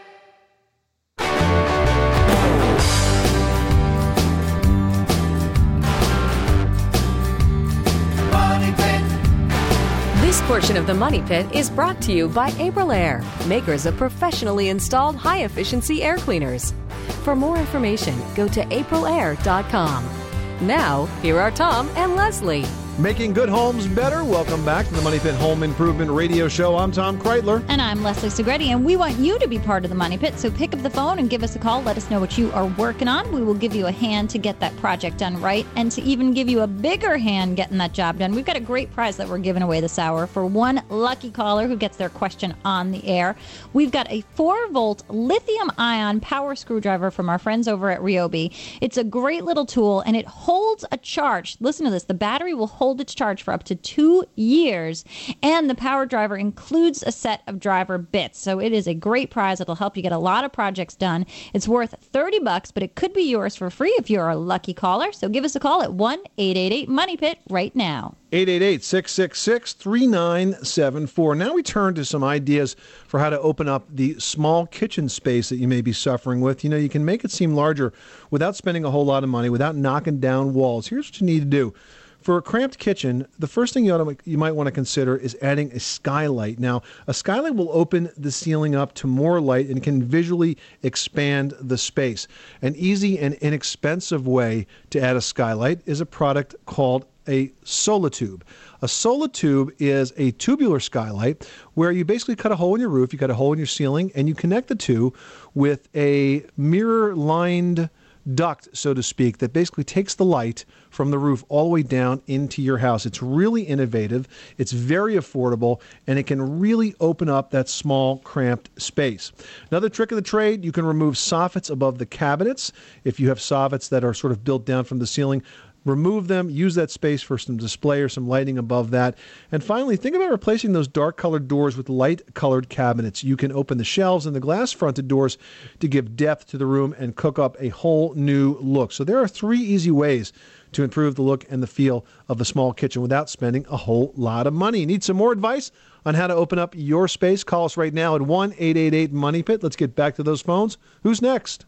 This 10.20 10.42
portion 10.48 10.76
of 10.76 10.88
the 10.88 10.94
Money 10.94 11.22
Pit 11.22 11.46
is 11.54 11.70
brought 11.70 12.02
to 12.02 12.12
you 12.12 12.28
by 12.28 12.50
Aprilaire, 12.52 13.22
makers 13.46 13.86
of 13.86 13.96
professionally 13.96 14.68
installed 14.68 15.14
high 15.14 15.44
efficiency 15.44 16.02
air 16.02 16.16
cleaners. 16.16 16.74
For 17.22 17.36
more 17.36 17.56
information, 17.56 18.20
go 18.34 18.48
to 18.48 18.64
aprilaire.com. 18.64 20.23
Now, 20.60 21.06
here 21.20 21.40
are 21.40 21.50
Tom 21.50 21.90
and 21.96 22.14
Leslie. 22.14 22.83
Making 22.98 23.32
good 23.32 23.48
homes 23.48 23.88
better. 23.88 24.22
Welcome 24.22 24.64
back 24.64 24.86
to 24.86 24.94
the 24.94 25.02
Money 25.02 25.18
Pit 25.18 25.34
Home 25.34 25.64
Improvement 25.64 26.12
Radio 26.12 26.46
Show. 26.46 26.76
I'm 26.76 26.92
Tom 26.92 27.20
Kraeutler. 27.20 27.64
And 27.66 27.82
I'm 27.82 28.04
Leslie 28.04 28.28
Segrete, 28.28 28.68
and 28.68 28.84
we 28.84 28.94
want 28.94 29.18
you 29.18 29.36
to 29.40 29.48
be 29.48 29.58
part 29.58 29.82
of 29.82 29.90
the 29.90 29.96
Money 29.96 30.16
Pit. 30.16 30.38
So 30.38 30.48
pick 30.48 30.72
up 30.72 30.80
the 30.80 30.90
phone 30.90 31.18
and 31.18 31.28
give 31.28 31.42
us 31.42 31.56
a 31.56 31.58
call. 31.58 31.82
Let 31.82 31.96
us 31.96 32.08
know 32.08 32.20
what 32.20 32.38
you 32.38 32.52
are 32.52 32.66
working 32.66 33.08
on. 33.08 33.32
We 33.32 33.42
will 33.42 33.54
give 33.54 33.74
you 33.74 33.86
a 33.86 33.90
hand 33.90 34.30
to 34.30 34.38
get 34.38 34.60
that 34.60 34.76
project 34.76 35.18
done 35.18 35.40
right 35.40 35.66
and 35.74 35.90
to 35.90 36.02
even 36.02 36.34
give 36.34 36.48
you 36.48 36.60
a 36.60 36.68
bigger 36.68 37.18
hand 37.18 37.56
getting 37.56 37.78
that 37.78 37.94
job 37.94 38.20
done. 38.20 38.32
We've 38.32 38.44
got 38.44 38.56
a 38.56 38.60
great 38.60 38.92
prize 38.92 39.16
that 39.16 39.28
we're 39.28 39.38
giving 39.38 39.64
away 39.64 39.80
this 39.80 39.98
hour 39.98 40.28
for 40.28 40.46
one 40.46 40.80
lucky 40.88 41.32
caller 41.32 41.66
who 41.66 41.76
gets 41.76 41.96
their 41.96 42.10
question 42.10 42.54
on 42.64 42.92
the 42.92 43.04
air. 43.08 43.34
We've 43.72 43.90
got 43.90 44.08
a 44.08 44.20
4 44.36 44.68
volt 44.68 45.02
lithium 45.08 45.72
ion 45.78 46.20
power 46.20 46.54
screwdriver 46.54 47.10
from 47.10 47.28
our 47.28 47.40
friends 47.40 47.66
over 47.66 47.90
at 47.90 48.00
Ryobi. 48.00 48.54
It's 48.80 48.98
a 48.98 49.04
great 49.04 49.44
little 49.44 49.66
tool 49.66 50.02
and 50.02 50.14
it 50.14 50.26
holds 50.26 50.84
a 50.92 50.96
charge. 50.96 51.56
Listen 51.58 51.86
to 51.86 51.90
this 51.90 52.04
the 52.04 52.14
battery 52.14 52.54
will 52.54 52.68
hold 52.68 52.83
its 52.92 53.14
charge 53.14 53.42
for 53.42 53.52
up 53.52 53.64
to 53.64 53.74
two 53.74 54.24
years, 54.34 55.04
and 55.42 55.68
the 55.68 55.74
power 55.74 56.06
driver 56.06 56.36
includes 56.36 57.02
a 57.02 57.12
set 57.12 57.42
of 57.46 57.58
driver 57.58 57.98
bits. 57.98 58.38
So 58.38 58.60
it 58.60 58.72
is 58.72 58.86
a 58.86 58.94
great 58.94 59.30
prize. 59.30 59.60
It'll 59.60 59.74
help 59.74 59.96
you 59.96 60.02
get 60.02 60.12
a 60.12 60.18
lot 60.18 60.44
of 60.44 60.52
projects 60.52 60.94
done. 60.94 61.26
It's 61.52 61.66
worth 61.66 61.94
30 62.00 62.40
bucks, 62.40 62.70
but 62.70 62.82
it 62.82 62.94
could 62.94 63.12
be 63.12 63.22
yours 63.22 63.56
for 63.56 63.70
free 63.70 63.94
if 63.98 64.10
you're 64.10 64.28
a 64.28 64.36
lucky 64.36 64.74
caller. 64.74 65.12
So 65.12 65.28
give 65.28 65.44
us 65.44 65.56
a 65.56 65.60
call 65.60 65.82
at 65.82 65.92
1 65.92 66.18
888 66.36 66.88
Money 66.88 67.16
Pit 67.16 67.38
right 67.48 67.74
now. 67.74 68.14
888 68.34 68.82
666 68.82 69.74
3974. 69.74 71.34
Now 71.36 71.54
we 71.54 71.62
turn 71.62 71.94
to 71.94 72.04
some 72.04 72.24
ideas 72.24 72.74
for 73.06 73.20
how 73.20 73.30
to 73.30 73.40
open 73.40 73.68
up 73.68 73.86
the 73.88 74.18
small 74.18 74.66
kitchen 74.66 75.08
space 75.08 75.48
that 75.50 75.58
you 75.58 75.68
may 75.68 75.80
be 75.80 75.92
suffering 75.92 76.40
with. 76.40 76.64
You 76.64 76.70
know, 76.70 76.76
you 76.76 76.88
can 76.88 77.04
make 77.04 77.24
it 77.24 77.30
seem 77.30 77.54
larger 77.54 77.92
without 78.30 78.56
spending 78.56 78.84
a 78.84 78.90
whole 78.90 79.04
lot 79.04 79.22
of 79.22 79.30
money, 79.30 79.50
without 79.50 79.76
knocking 79.76 80.18
down 80.18 80.52
walls. 80.52 80.88
Here's 80.88 81.06
what 81.06 81.20
you 81.20 81.26
need 81.26 81.40
to 81.40 81.44
do. 81.44 81.74
For 82.24 82.38
a 82.38 82.42
cramped 82.42 82.78
kitchen, 82.78 83.26
the 83.38 83.46
first 83.46 83.74
thing 83.74 83.84
you, 83.84 83.92
to, 83.98 84.16
you 84.24 84.38
might 84.38 84.52
want 84.52 84.66
to 84.66 84.70
consider 84.70 85.14
is 85.14 85.36
adding 85.42 85.70
a 85.72 85.78
skylight. 85.78 86.58
Now, 86.58 86.80
a 87.06 87.12
skylight 87.12 87.54
will 87.54 87.68
open 87.70 88.08
the 88.16 88.32
ceiling 88.32 88.74
up 88.74 88.94
to 88.94 89.06
more 89.06 89.42
light 89.42 89.68
and 89.68 89.82
can 89.82 90.02
visually 90.02 90.56
expand 90.82 91.52
the 91.60 91.76
space. 91.76 92.26
An 92.62 92.74
easy 92.76 93.18
and 93.18 93.34
inexpensive 93.34 94.26
way 94.26 94.66
to 94.88 95.02
add 95.02 95.16
a 95.16 95.20
skylight 95.20 95.80
is 95.84 96.00
a 96.00 96.06
product 96.06 96.54
called 96.64 97.04
a 97.28 97.48
Solatube. 97.62 98.40
A 98.80 98.86
Solatube 98.86 99.72
is 99.78 100.14
a 100.16 100.30
tubular 100.30 100.80
skylight 100.80 101.46
where 101.74 101.92
you 101.92 102.06
basically 102.06 102.36
cut 102.36 102.52
a 102.52 102.56
hole 102.56 102.74
in 102.74 102.80
your 102.80 102.88
roof, 102.88 103.12
you 103.12 103.18
cut 103.18 103.28
a 103.28 103.34
hole 103.34 103.52
in 103.52 103.58
your 103.58 103.66
ceiling, 103.66 104.10
and 104.14 104.28
you 104.28 104.34
connect 104.34 104.68
the 104.68 104.74
two 104.74 105.12
with 105.52 105.94
a 105.94 106.46
mirror 106.56 107.14
lined 107.14 107.90
duct, 108.34 108.68
so 108.76 108.94
to 108.94 109.02
speak, 109.02 109.38
that 109.38 109.52
basically 109.52 109.84
takes 109.84 110.14
the 110.14 110.24
light 110.24 110.64
from 110.90 111.10
the 111.10 111.18
roof 111.18 111.44
all 111.48 111.64
the 111.64 111.70
way 111.70 111.82
down 111.82 112.22
into 112.26 112.62
your 112.62 112.78
house. 112.78 113.04
It's 113.04 113.22
really 113.22 113.62
innovative, 113.62 114.28
it's 114.58 114.72
very 114.72 115.14
affordable, 115.14 115.80
and 116.06 116.18
it 116.18 116.26
can 116.26 116.58
really 116.58 116.94
open 117.00 117.28
up 117.28 117.50
that 117.50 117.68
small, 117.68 118.18
cramped 118.18 118.70
space. 118.80 119.32
Another 119.70 119.88
trick 119.88 120.12
of 120.12 120.16
the 120.16 120.22
trade 120.22 120.64
you 120.64 120.72
can 120.72 120.86
remove 120.86 121.14
soffits 121.14 121.70
above 121.70 121.98
the 121.98 122.06
cabinets. 122.06 122.72
If 123.04 123.18
you 123.20 123.28
have 123.28 123.38
soffits 123.38 123.88
that 123.90 124.04
are 124.04 124.14
sort 124.14 124.32
of 124.32 124.44
built 124.44 124.64
down 124.64 124.84
from 124.84 124.98
the 124.98 125.06
ceiling, 125.06 125.42
remove 125.84 126.28
them, 126.28 126.50
use 126.50 126.74
that 126.74 126.90
space 126.90 127.22
for 127.22 127.38
some 127.38 127.56
display 127.56 128.00
or 128.00 128.08
some 128.08 128.28
lighting 128.28 128.58
above 128.58 128.90
that. 128.90 129.16
And 129.52 129.62
finally, 129.62 129.96
think 129.96 130.16
about 130.16 130.30
replacing 130.30 130.72
those 130.72 130.88
dark 130.88 131.16
colored 131.16 131.48
doors 131.48 131.76
with 131.76 131.88
light 131.88 132.34
colored 132.34 132.68
cabinets. 132.68 133.24
You 133.24 133.36
can 133.36 133.52
open 133.52 133.78
the 133.78 133.84
shelves 133.84 134.26
and 134.26 134.34
the 134.34 134.40
glass 134.40 134.72
fronted 134.72 135.08
doors 135.08 135.38
to 135.80 135.88
give 135.88 136.16
depth 136.16 136.46
to 136.48 136.58
the 136.58 136.66
room 136.66 136.94
and 136.98 137.16
cook 137.16 137.38
up 137.38 137.56
a 137.60 137.68
whole 137.68 138.14
new 138.14 138.58
look. 138.60 138.92
So 138.92 139.04
there 139.04 139.18
are 139.18 139.28
three 139.28 139.60
easy 139.60 139.90
ways 139.90 140.32
to 140.72 140.82
improve 140.82 141.14
the 141.14 141.22
look 141.22 141.44
and 141.50 141.62
the 141.62 141.66
feel 141.66 142.04
of 142.28 142.40
a 142.40 142.44
small 142.44 142.72
kitchen 142.72 143.00
without 143.00 143.30
spending 143.30 143.64
a 143.68 143.76
whole 143.76 144.12
lot 144.16 144.46
of 144.46 144.52
money. 144.52 144.84
Need 144.84 145.04
some 145.04 145.16
more 145.16 145.32
advice 145.32 145.70
on 146.04 146.14
how 146.14 146.26
to 146.26 146.34
open 146.34 146.58
up 146.58 146.74
your 146.76 147.08
space? 147.08 147.44
Call 147.44 147.64
us 147.64 147.76
right 147.76 147.94
now 147.94 148.14
at 148.14 148.22
1 148.22 148.52
888 148.52 149.12
Money 149.12 149.42
Pit. 149.42 149.62
Let's 149.62 149.76
get 149.76 149.94
back 149.94 150.16
to 150.16 150.22
those 150.22 150.42
phones. 150.42 150.76
Who's 151.02 151.22
next? 151.22 151.64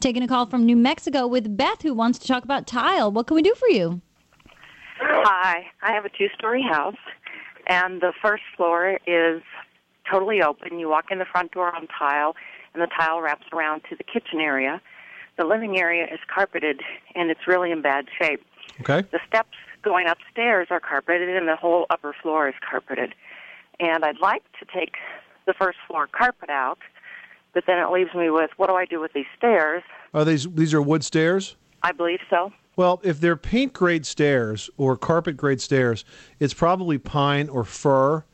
Taking 0.00 0.22
a 0.22 0.28
call 0.28 0.46
from 0.46 0.64
New 0.64 0.76
Mexico 0.76 1.26
with 1.26 1.56
Beth, 1.56 1.82
who 1.82 1.94
wants 1.94 2.18
to 2.20 2.26
talk 2.26 2.44
about 2.44 2.66
tile. 2.66 3.10
What 3.10 3.26
can 3.26 3.34
we 3.34 3.42
do 3.42 3.54
for 3.54 3.68
you? 3.68 4.00
Hi, 4.98 5.66
I 5.82 5.92
have 5.92 6.04
a 6.04 6.08
two 6.08 6.28
story 6.38 6.62
house, 6.62 6.96
and 7.66 8.00
the 8.00 8.12
first 8.22 8.42
floor 8.56 8.98
is 9.06 9.42
totally 10.10 10.42
open. 10.42 10.78
You 10.78 10.88
walk 10.88 11.06
in 11.10 11.18
the 11.18 11.24
front 11.24 11.52
door 11.52 11.74
on 11.74 11.86
tile, 11.98 12.36
and 12.72 12.82
the 12.82 12.88
tile 12.98 13.20
wraps 13.20 13.46
around 13.52 13.82
to 13.90 13.96
the 13.96 14.04
kitchen 14.04 14.40
area. 14.40 14.80
The 15.36 15.44
living 15.44 15.78
area 15.78 16.04
is 16.04 16.20
carpeted, 16.32 16.80
and 17.14 17.30
it's 17.30 17.46
really 17.46 17.70
in 17.70 17.82
bad 17.82 18.06
shape. 18.20 18.42
Okay. 18.80 19.06
The 19.10 19.20
steps 19.26 19.56
going 19.82 20.06
upstairs 20.06 20.68
are 20.70 20.80
carpeted, 20.80 21.36
and 21.36 21.48
the 21.48 21.56
whole 21.56 21.86
upper 21.90 22.14
floor 22.22 22.48
is 22.48 22.54
carpeted. 22.68 23.14
And 23.80 24.04
I'd 24.04 24.20
like 24.20 24.42
to 24.60 24.66
take 24.72 24.94
the 25.46 25.54
first 25.54 25.78
floor 25.86 26.06
carpet 26.06 26.50
out, 26.50 26.78
but 27.56 27.64
then 27.66 27.78
it 27.78 27.90
leaves 27.90 28.14
me 28.14 28.28
with 28.28 28.50
what 28.58 28.66
do 28.66 28.74
I 28.74 28.84
do 28.84 29.00
with 29.00 29.14
these 29.14 29.24
stairs? 29.34 29.82
Are 30.12 30.26
these 30.26 30.46
these 30.46 30.74
are 30.74 30.82
wood 30.82 31.02
stairs? 31.02 31.56
I 31.82 31.90
believe 31.90 32.18
so. 32.28 32.52
Well, 32.76 33.00
if 33.02 33.18
they're 33.18 33.34
paint 33.34 33.72
grade 33.72 34.04
stairs 34.04 34.68
or 34.76 34.94
carpet 34.98 35.38
grade 35.38 35.62
stairs, 35.62 36.04
it's 36.38 36.52
probably 36.52 36.98
pine 36.98 37.48
or 37.48 37.64
fir. 37.64 38.24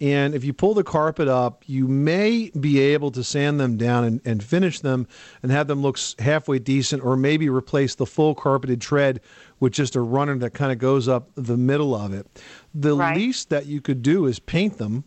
And 0.00 0.32
if 0.32 0.44
you 0.44 0.52
pull 0.52 0.74
the 0.74 0.84
carpet 0.84 1.26
up, 1.26 1.64
you 1.66 1.88
may 1.88 2.50
be 2.50 2.78
able 2.78 3.10
to 3.10 3.24
sand 3.24 3.58
them 3.58 3.76
down 3.76 4.04
and, 4.04 4.20
and 4.24 4.44
finish 4.44 4.78
them 4.78 5.08
and 5.42 5.50
have 5.50 5.66
them 5.66 5.82
look 5.82 5.98
halfway 6.20 6.60
decent, 6.60 7.02
or 7.02 7.16
maybe 7.16 7.50
replace 7.50 7.96
the 7.96 8.06
full 8.06 8.36
carpeted 8.36 8.80
tread 8.80 9.20
with 9.58 9.72
just 9.72 9.96
a 9.96 10.00
runner 10.00 10.38
that 10.38 10.54
kind 10.54 10.70
of 10.70 10.78
goes 10.78 11.08
up 11.08 11.30
the 11.34 11.56
middle 11.56 11.96
of 11.96 12.14
it. 12.14 12.28
The 12.72 12.94
least 12.94 13.50
that 13.50 13.66
you 13.66 13.80
could 13.80 14.04
do 14.04 14.26
is 14.26 14.38
paint 14.38 14.78
them, 14.78 15.02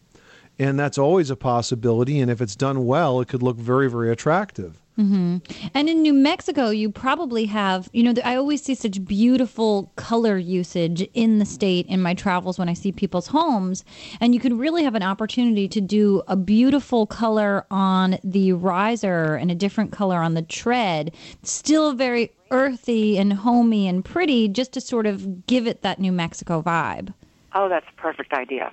and 0.62 0.80
that's 0.80 1.00
always 1.00 1.32
a 1.32 1.36
possibility. 1.36 2.20
And 2.20 2.30
if 2.30 2.40
it's 2.40 2.56
done 2.56 2.86
well, 2.86 3.20
it 3.20 3.28
could 3.28 3.42
look 3.42 3.58
very, 3.58 3.90
very 3.90 4.12
attractive. 4.12 4.80
hmm 4.96 5.38
And 5.74 5.90
in 5.90 6.04
New 6.04 6.14
Mexico, 6.14 6.70
you 6.70 6.92
probably 6.92 7.46
have, 7.46 7.90
you 7.94 8.04
know, 8.04 8.14
I 8.24 8.36
always 8.36 8.62
see 8.62 8.76
such 8.76 9.04
beautiful 9.04 9.92
color 9.96 10.38
usage 10.38 11.02
in 11.16 11.40
the 11.40 11.46
state 11.46 11.88
in 11.88 12.00
my 12.00 12.14
travels 12.14 12.60
when 12.60 12.70
I 12.70 12.74
see 12.74 12.92
people's 12.92 13.28
homes. 13.28 13.84
And 14.20 14.36
you 14.36 14.40
could 14.40 14.54
really 14.54 14.84
have 14.84 14.94
an 14.94 15.02
opportunity 15.02 15.68
to 15.68 15.82
do 15.82 16.22
a 16.28 16.36
beautiful 16.36 17.08
color 17.08 17.66
on 17.72 18.20
the 18.24 18.54
riser 18.54 19.34
and 19.34 19.50
a 19.50 19.56
different 19.56 19.92
color 19.92 20.20
on 20.20 20.36
the 20.36 20.44
tread. 20.44 21.12
Still 21.42 21.94
very 21.94 22.32
earthy 22.52 23.18
and 23.18 23.34
homey 23.34 23.88
and 23.88 24.06
pretty, 24.06 24.48
just 24.48 24.74
to 24.74 24.82
sort 24.82 25.08
of 25.08 25.48
give 25.48 25.66
it 25.66 25.82
that 25.82 25.98
New 25.98 26.12
Mexico 26.12 26.62
vibe. 26.62 27.16
Oh, 27.56 27.68
that's 27.68 27.88
a 27.92 28.00
perfect 28.00 28.32
idea. 28.34 28.72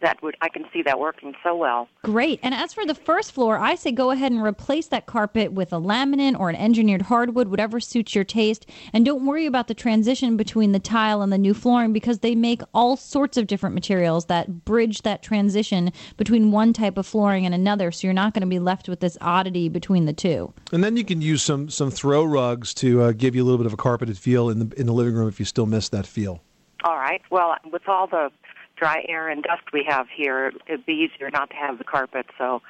That 0.00 0.22
would 0.22 0.36
I 0.40 0.48
can 0.48 0.64
see 0.72 0.82
that 0.82 0.98
working 0.98 1.34
so 1.42 1.56
well. 1.56 1.88
Great. 2.02 2.38
And 2.42 2.54
as 2.54 2.72
for 2.72 2.86
the 2.86 2.94
first 2.94 3.32
floor, 3.32 3.58
I 3.58 3.74
say 3.74 3.90
go 3.90 4.10
ahead 4.10 4.32
and 4.32 4.42
replace 4.42 4.86
that 4.88 5.06
carpet 5.06 5.52
with 5.52 5.72
a 5.72 5.80
laminate 5.80 6.38
or 6.38 6.48
an 6.48 6.56
engineered 6.56 7.02
hardwood, 7.02 7.48
whatever 7.48 7.80
suits 7.80 8.14
your 8.14 8.24
taste. 8.24 8.66
And 8.92 9.04
don't 9.04 9.26
worry 9.26 9.46
about 9.46 9.66
the 9.68 9.74
transition 9.74 10.36
between 10.36 10.72
the 10.72 10.78
tile 10.78 11.22
and 11.22 11.32
the 11.32 11.38
new 11.38 11.54
flooring 11.54 11.92
because 11.92 12.20
they 12.20 12.34
make 12.34 12.62
all 12.72 12.96
sorts 12.96 13.36
of 13.36 13.46
different 13.46 13.74
materials 13.74 14.26
that 14.26 14.64
bridge 14.64 15.02
that 15.02 15.22
transition 15.22 15.92
between 16.16 16.52
one 16.52 16.72
type 16.72 16.96
of 16.96 17.06
flooring 17.06 17.44
and 17.44 17.54
another. 17.54 17.90
So 17.90 18.06
you're 18.06 18.14
not 18.14 18.34
going 18.34 18.42
to 18.42 18.46
be 18.46 18.60
left 18.60 18.88
with 18.88 19.00
this 19.00 19.18
oddity 19.20 19.68
between 19.68 20.04
the 20.04 20.12
two. 20.12 20.52
And 20.72 20.84
then 20.84 20.96
you 20.96 21.04
can 21.04 21.20
use 21.20 21.42
some 21.42 21.68
some 21.70 21.90
throw 21.90 22.24
rugs 22.24 22.72
to 22.74 23.02
uh, 23.02 23.12
give 23.12 23.34
you 23.34 23.42
a 23.42 23.46
little 23.46 23.58
bit 23.58 23.66
of 23.66 23.72
a 23.72 23.76
carpeted 23.76 24.18
feel 24.18 24.48
in 24.48 24.60
the 24.60 24.80
in 24.80 24.86
the 24.86 24.92
living 24.92 25.14
room 25.14 25.28
if 25.28 25.38
you 25.40 25.44
still 25.44 25.66
miss 25.66 25.88
that 25.88 26.06
feel. 26.06 26.42
All 26.84 26.96
right. 26.96 27.20
Well, 27.30 27.56
with 27.72 27.88
all 27.88 28.06
the 28.06 28.30
dry 28.78 29.04
air 29.08 29.28
and 29.28 29.42
dust 29.42 29.62
we 29.72 29.84
have 29.88 30.06
here, 30.14 30.52
it'd 30.66 30.86
be 30.86 30.92
easier 30.92 31.30
not 31.30 31.50
to 31.50 31.56
have 31.56 31.78
the 31.78 31.84
carpet. 31.84 32.26
So 32.36 32.62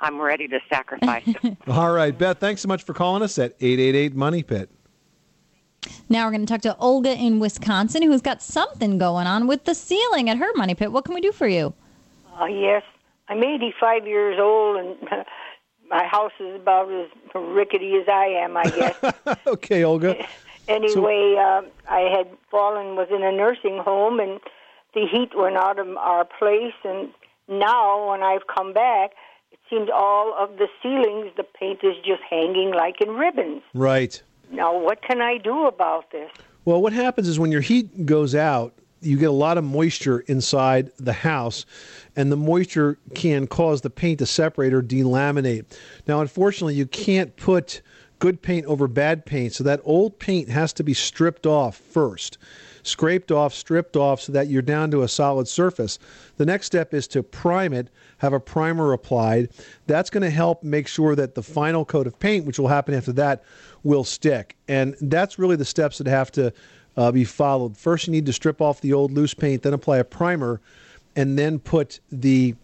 I'm 0.00 0.20
ready 0.20 0.48
to 0.48 0.60
sacrifice 0.70 1.24
it. 1.26 1.56
All 1.68 1.92
right, 1.92 2.16
Beth. 2.16 2.38
Thanks 2.38 2.62
so 2.62 2.68
much 2.68 2.84
for 2.84 2.94
calling 2.94 3.22
us 3.22 3.38
at 3.38 3.54
eight 3.60 3.80
eight 3.80 3.94
eight 3.94 4.14
Money 4.14 4.42
Pit. 4.42 4.70
Now 6.08 6.26
we're 6.26 6.32
going 6.32 6.46
to 6.46 6.52
talk 6.52 6.62
to 6.62 6.76
Olga 6.78 7.14
in 7.14 7.38
Wisconsin 7.38 8.02
who's 8.02 8.20
got 8.20 8.42
something 8.42 8.98
going 8.98 9.26
on 9.26 9.46
with 9.46 9.64
the 9.64 9.74
ceiling 9.74 10.28
at 10.28 10.36
her 10.36 10.52
money 10.56 10.74
pit. 10.74 10.92
What 10.92 11.04
can 11.04 11.14
we 11.14 11.20
do 11.20 11.32
for 11.32 11.46
you? 11.46 11.72
Uh, 12.40 12.46
yes, 12.46 12.82
I'm 13.28 13.42
85 13.42 14.06
years 14.06 14.38
old, 14.40 14.76
and 14.76 14.96
my 15.90 16.04
house 16.04 16.32
is 16.40 16.56
about 16.56 16.90
as 16.90 17.08
rickety 17.34 17.94
as 17.96 18.08
I 18.08 18.26
am, 18.26 18.56
I 18.56 18.64
guess. 18.64 19.38
okay, 19.46 19.84
Olga. 19.84 20.16
anyway, 20.66 21.36
uh, 21.38 21.62
I 21.88 22.00
had 22.00 22.28
fallen, 22.50 22.96
was 22.96 23.08
in 23.10 23.22
a 23.22 23.32
nursing 23.32 23.78
home, 23.78 24.20
and 24.20 24.40
the 24.94 25.06
heat 25.06 25.30
went 25.36 25.56
out 25.56 25.78
of 25.78 25.88
our 25.96 26.24
place. 26.24 26.74
And 26.84 27.10
now, 27.48 28.10
when 28.10 28.22
I've 28.22 28.46
come 28.46 28.72
back, 28.72 29.12
it 29.52 29.58
seems 29.70 29.88
all 29.92 30.34
of 30.38 30.58
the 30.58 30.68
ceilings, 30.82 31.32
the 31.36 31.44
paint 31.44 31.80
is 31.82 31.96
just 32.04 32.22
hanging 32.28 32.72
like 32.72 33.00
in 33.00 33.10
ribbons. 33.10 33.62
Right. 33.74 34.20
Now, 34.50 34.78
what 34.78 35.02
can 35.02 35.20
I 35.20 35.38
do 35.38 35.66
about 35.66 36.10
this? 36.10 36.30
Well, 36.64 36.82
what 36.82 36.92
happens 36.92 37.28
is 37.28 37.38
when 37.38 37.52
your 37.52 37.60
heat 37.60 38.06
goes 38.06 38.34
out, 38.34 38.74
you 39.00 39.16
get 39.16 39.28
a 39.28 39.32
lot 39.32 39.58
of 39.58 39.64
moisture 39.64 40.20
inside 40.20 40.90
the 40.98 41.12
house, 41.12 41.64
and 42.16 42.32
the 42.32 42.36
moisture 42.36 42.98
can 43.14 43.46
cause 43.46 43.80
the 43.82 43.90
paint 43.90 44.18
to 44.18 44.26
separate 44.26 44.74
or 44.74 44.82
delaminate. 44.82 45.64
Now, 46.06 46.20
unfortunately, 46.20 46.74
you 46.74 46.86
can't 46.86 47.36
put 47.36 47.80
good 48.18 48.42
paint 48.42 48.66
over 48.66 48.88
bad 48.88 49.24
paint, 49.24 49.52
so 49.52 49.62
that 49.64 49.80
old 49.84 50.18
paint 50.18 50.48
has 50.48 50.72
to 50.74 50.82
be 50.82 50.94
stripped 50.94 51.46
off 51.46 51.76
first. 51.76 52.38
Scraped 52.82 53.32
off, 53.32 53.54
stripped 53.54 53.96
off, 53.96 54.20
so 54.20 54.32
that 54.32 54.48
you're 54.48 54.62
down 54.62 54.90
to 54.90 55.02
a 55.02 55.08
solid 55.08 55.48
surface. 55.48 55.98
The 56.36 56.46
next 56.46 56.66
step 56.66 56.94
is 56.94 57.06
to 57.08 57.22
prime 57.22 57.72
it, 57.72 57.88
have 58.18 58.32
a 58.32 58.40
primer 58.40 58.92
applied. 58.92 59.50
That's 59.86 60.10
going 60.10 60.22
to 60.22 60.30
help 60.30 60.62
make 60.62 60.88
sure 60.88 61.14
that 61.14 61.34
the 61.34 61.42
final 61.42 61.84
coat 61.84 62.06
of 62.06 62.18
paint, 62.18 62.44
which 62.46 62.58
will 62.58 62.68
happen 62.68 62.94
after 62.94 63.12
that, 63.12 63.42
will 63.82 64.04
stick. 64.04 64.56
And 64.68 64.96
that's 65.00 65.38
really 65.38 65.56
the 65.56 65.64
steps 65.64 65.98
that 65.98 66.06
have 66.06 66.30
to 66.32 66.52
uh, 66.96 67.12
be 67.12 67.24
followed. 67.24 67.76
First, 67.76 68.06
you 68.06 68.12
need 68.12 68.26
to 68.26 68.32
strip 68.32 68.60
off 68.60 68.80
the 68.80 68.92
old 68.92 69.12
loose 69.12 69.34
paint, 69.34 69.62
then 69.62 69.72
apply 69.72 69.98
a 69.98 70.04
primer, 70.04 70.60
and 71.16 71.38
then 71.38 71.58
put 71.58 72.00
the 72.10 72.54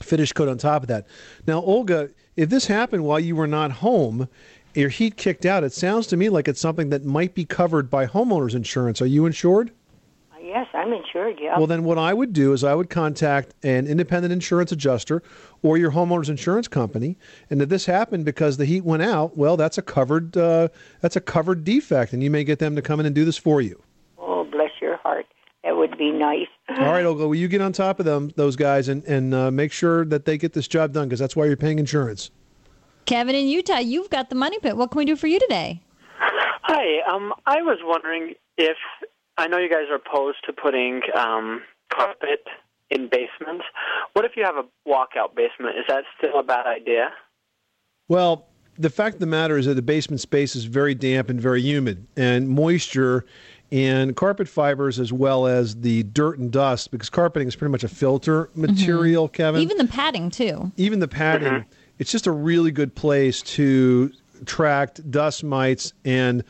finish 0.00 0.32
coat 0.32 0.48
on 0.48 0.58
top 0.58 0.82
of 0.82 0.88
that. 0.88 1.06
Now, 1.46 1.60
Olga, 1.60 2.10
if 2.36 2.50
this 2.50 2.66
happened 2.66 3.04
while 3.04 3.18
you 3.18 3.34
were 3.34 3.46
not 3.48 3.72
home, 3.72 4.28
your 4.78 4.88
heat 4.88 5.16
kicked 5.16 5.44
out, 5.44 5.64
it 5.64 5.72
sounds 5.72 6.06
to 6.08 6.16
me 6.16 6.28
like 6.28 6.48
it's 6.48 6.60
something 6.60 6.90
that 6.90 7.04
might 7.04 7.34
be 7.34 7.44
covered 7.44 7.90
by 7.90 8.06
homeowners 8.06 8.54
insurance. 8.54 9.02
Are 9.02 9.06
you 9.06 9.26
insured? 9.26 9.72
Yes, 10.40 10.66
I'm 10.72 10.94
insured, 10.94 11.36
yeah. 11.38 11.58
Well, 11.58 11.66
then 11.66 11.84
what 11.84 11.98
I 11.98 12.14
would 12.14 12.32
do 12.32 12.54
is 12.54 12.64
I 12.64 12.74
would 12.74 12.88
contact 12.88 13.52
an 13.62 13.86
independent 13.86 14.32
insurance 14.32 14.72
adjuster 14.72 15.22
or 15.62 15.76
your 15.76 15.90
homeowner's 15.90 16.30
insurance 16.30 16.68
company. 16.68 17.18
And 17.50 17.60
if 17.60 17.68
this 17.68 17.84
happened 17.84 18.24
because 18.24 18.56
the 18.56 18.64
heat 18.64 18.82
went 18.82 19.02
out, 19.02 19.36
well, 19.36 19.58
that's 19.58 19.76
a 19.76 19.82
covered 19.82 20.38
uh, 20.38 20.68
that's 21.02 21.16
a 21.16 21.20
covered 21.20 21.64
defect, 21.64 22.14
and 22.14 22.22
you 22.22 22.30
may 22.30 22.44
get 22.44 22.60
them 22.60 22.76
to 22.76 22.82
come 22.82 22.98
in 22.98 23.04
and 23.04 23.14
do 23.14 23.26
this 23.26 23.36
for 23.36 23.60
you. 23.60 23.82
Oh, 24.16 24.44
bless 24.44 24.70
your 24.80 24.96
heart. 24.96 25.26
That 25.64 25.76
would 25.76 25.98
be 25.98 26.12
nice. 26.12 26.46
All 26.70 26.92
right, 26.92 27.04
Olga, 27.04 27.28
will 27.28 27.34
you 27.34 27.48
get 27.48 27.60
on 27.60 27.72
top 27.72 27.98
of 27.98 28.06
them, 28.06 28.32
those 28.36 28.56
guys, 28.56 28.88
and 28.88 29.04
and 29.04 29.34
uh, 29.34 29.50
make 29.50 29.70
sure 29.70 30.06
that 30.06 30.24
they 30.24 30.38
get 30.38 30.54
this 30.54 30.66
job 30.66 30.94
done 30.94 31.08
because 31.08 31.18
that's 31.18 31.36
why 31.36 31.44
you're 31.44 31.58
paying 31.58 31.78
insurance. 31.78 32.30
Kevin 33.08 33.34
in 33.34 33.48
Utah, 33.48 33.78
you've 33.78 34.10
got 34.10 34.28
the 34.28 34.34
money 34.34 34.58
pit. 34.58 34.76
What 34.76 34.90
can 34.90 34.98
we 34.98 35.06
do 35.06 35.16
for 35.16 35.28
you 35.28 35.40
today? 35.40 35.80
Hi, 36.18 37.00
um, 37.10 37.32
I 37.46 37.62
was 37.62 37.78
wondering 37.82 38.34
if 38.58 38.76
I 39.38 39.46
know 39.46 39.56
you 39.56 39.70
guys 39.70 39.84
are 39.90 39.94
opposed 39.94 40.44
to 40.44 40.52
putting 40.52 41.00
um, 41.16 41.62
carpet 41.90 42.46
in 42.90 43.08
basements. 43.08 43.64
What 44.12 44.26
if 44.26 44.32
you 44.36 44.44
have 44.44 44.56
a 44.56 44.64
walkout 44.86 45.34
basement? 45.34 45.78
Is 45.78 45.84
that 45.88 46.04
still 46.18 46.38
a 46.38 46.42
bad 46.42 46.66
idea? 46.66 47.08
Well, 48.08 48.46
the 48.78 48.90
fact 48.90 49.14
of 49.14 49.20
the 49.20 49.26
matter 49.26 49.56
is 49.56 49.64
that 49.64 49.74
the 49.74 49.82
basement 49.82 50.20
space 50.20 50.54
is 50.54 50.66
very 50.66 50.94
damp 50.94 51.30
and 51.30 51.40
very 51.40 51.62
humid, 51.62 52.06
and 52.14 52.46
moisture 52.46 53.24
and 53.72 54.16
carpet 54.16 54.48
fibers 54.48 55.00
as 55.00 55.14
well 55.14 55.46
as 55.46 55.76
the 55.80 56.02
dirt 56.02 56.38
and 56.38 56.50
dust, 56.50 56.90
because 56.90 57.08
carpeting 57.08 57.48
is 57.48 57.56
pretty 57.56 57.72
much 57.72 57.84
a 57.84 57.88
filter 57.88 58.50
material, 58.54 59.28
Kevin. 59.28 59.62
Even 59.62 59.78
the 59.78 59.86
padding, 59.86 60.30
too. 60.30 60.72
Even 60.76 61.00
the 61.00 61.08
padding, 61.08 61.64
it's 61.98 62.10
just 62.10 62.26
a 62.26 62.32
really 62.32 62.70
good 62.70 62.94
place 62.94 63.42
to 63.42 64.12
attract 64.40 65.10
dust 65.10 65.42
mites 65.44 65.92
and 66.04 66.44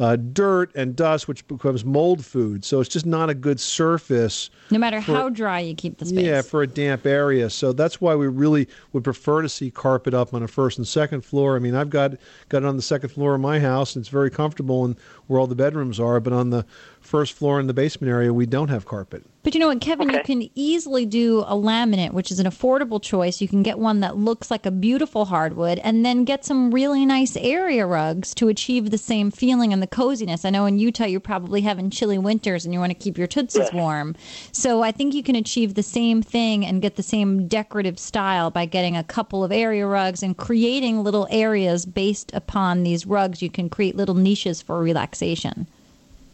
uh, 0.00 0.16
dirt 0.16 0.74
and 0.74 0.96
dust, 0.96 1.28
which 1.28 1.46
becomes 1.46 1.84
mold 1.84 2.24
food. 2.24 2.64
So 2.64 2.80
it's 2.80 2.88
just 2.88 3.06
not 3.06 3.30
a 3.30 3.34
good 3.34 3.60
surface. 3.60 4.50
No 4.70 4.78
matter 4.78 5.00
for- 5.00 5.12
how 5.12 5.28
dry 5.28 5.60
you 5.60 5.74
keep 5.76 5.98
the 5.98 6.06
space. 6.06 6.24
Yeah, 6.24 6.42
for 6.42 6.62
a 6.62 6.66
damp 6.66 7.06
area. 7.06 7.48
So 7.50 7.72
that's 7.72 8.00
why 8.00 8.16
we 8.16 8.26
really 8.26 8.68
would 8.92 9.04
prefer 9.04 9.42
to 9.42 9.48
see 9.48 9.70
carpet 9.70 10.12
up 10.12 10.34
on 10.34 10.42
a 10.42 10.48
first 10.48 10.78
and 10.78 10.88
second 10.88 11.24
floor. 11.24 11.54
I 11.54 11.60
mean, 11.60 11.76
I've 11.76 11.90
got 11.90 12.14
got 12.48 12.62
it 12.62 12.66
on 12.66 12.76
the 12.76 12.82
second 12.82 13.10
floor 13.10 13.34
of 13.34 13.40
my 13.40 13.60
house, 13.60 13.94
and 13.94 14.02
it's 14.02 14.08
very 14.08 14.30
comfortable 14.30 14.84
and 14.84 14.96
where 15.28 15.38
all 15.38 15.46
the 15.46 15.54
bedrooms 15.54 16.00
are. 16.00 16.18
But 16.20 16.32
on 16.32 16.50
the 16.50 16.66
first 17.02 17.34
floor 17.34 17.60
in 17.60 17.66
the 17.66 17.74
basement 17.74 18.10
area, 18.10 18.32
we 18.32 18.46
don't 18.46 18.68
have 18.68 18.86
carpet. 18.86 19.24
But 19.42 19.54
you 19.54 19.60
know 19.60 19.66
what, 19.66 19.80
Kevin? 19.80 20.08
You 20.10 20.22
can 20.22 20.48
easily 20.54 21.04
do 21.04 21.40
a 21.40 21.54
laminate, 21.54 22.12
which 22.12 22.30
is 22.30 22.38
an 22.38 22.46
affordable 22.46 23.02
choice. 23.02 23.40
You 23.40 23.48
can 23.48 23.64
get 23.64 23.76
one 23.76 23.98
that 23.98 24.16
looks 24.16 24.52
like 24.52 24.66
a 24.66 24.70
beautiful 24.70 25.24
hardwood 25.24 25.80
and 25.80 26.06
then 26.06 26.24
get 26.24 26.44
some 26.44 26.72
really 26.72 27.04
nice 27.04 27.36
area 27.36 27.84
rugs 27.84 28.34
to 28.36 28.46
achieve 28.46 28.90
the 28.90 28.98
same 28.98 29.32
feeling 29.32 29.72
and 29.72 29.82
the 29.82 29.88
coziness. 29.88 30.44
I 30.44 30.50
know 30.50 30.64
in 30.66 30.78
Utah 30.78 31.06
you're 31.06 31.18
probably 31.18 31.62
having 31.62 31.90
chilly 31.90 32.18
winters 32.18 32.64
and 32.64 32.72
you 32.72 32.78
want 32.78 32.90
to 32.90 32.94
keep 32.98 33.18
your 33.18 33.26
tootsies 33.26 33.72
warm. 33.72 34.14
So 34.52 34.82
I 34.82 34.92
think 34.92 35.12
you 35.12 35.24
can 35.24 35.34
achieve 35.34 35.74
the 35.74 35.82
same 35.82 36.22
thing 36.22 36.64
and 36.64 36.80
get 36.80 36.94
the 36.94 37.02
same 37.02 37.48
decorative 37.48 37.98
style 37.98 38.52
by 38.52 38.64
getting 38.64 38.96
a 38.96 39.02
couple 39.02 39.42
of 39.42 39.50
area 39.50 39.86
rugs 39.88 40.22
and 40.22 40.36
creating 40.36 41.02
little 41.02 41.26
areas 41.30 41.84
based 41.84 42.32
upon 42.32 42.84
these 42.84 43.06
rugs. 43.06 43.42
You 43.42 43.50
can 43.50 43.68
create 43.68 43.96
little 43.96 44.14
niches 44.14 44.62
for 44.62 44.80
relaxation. 44.80 45.66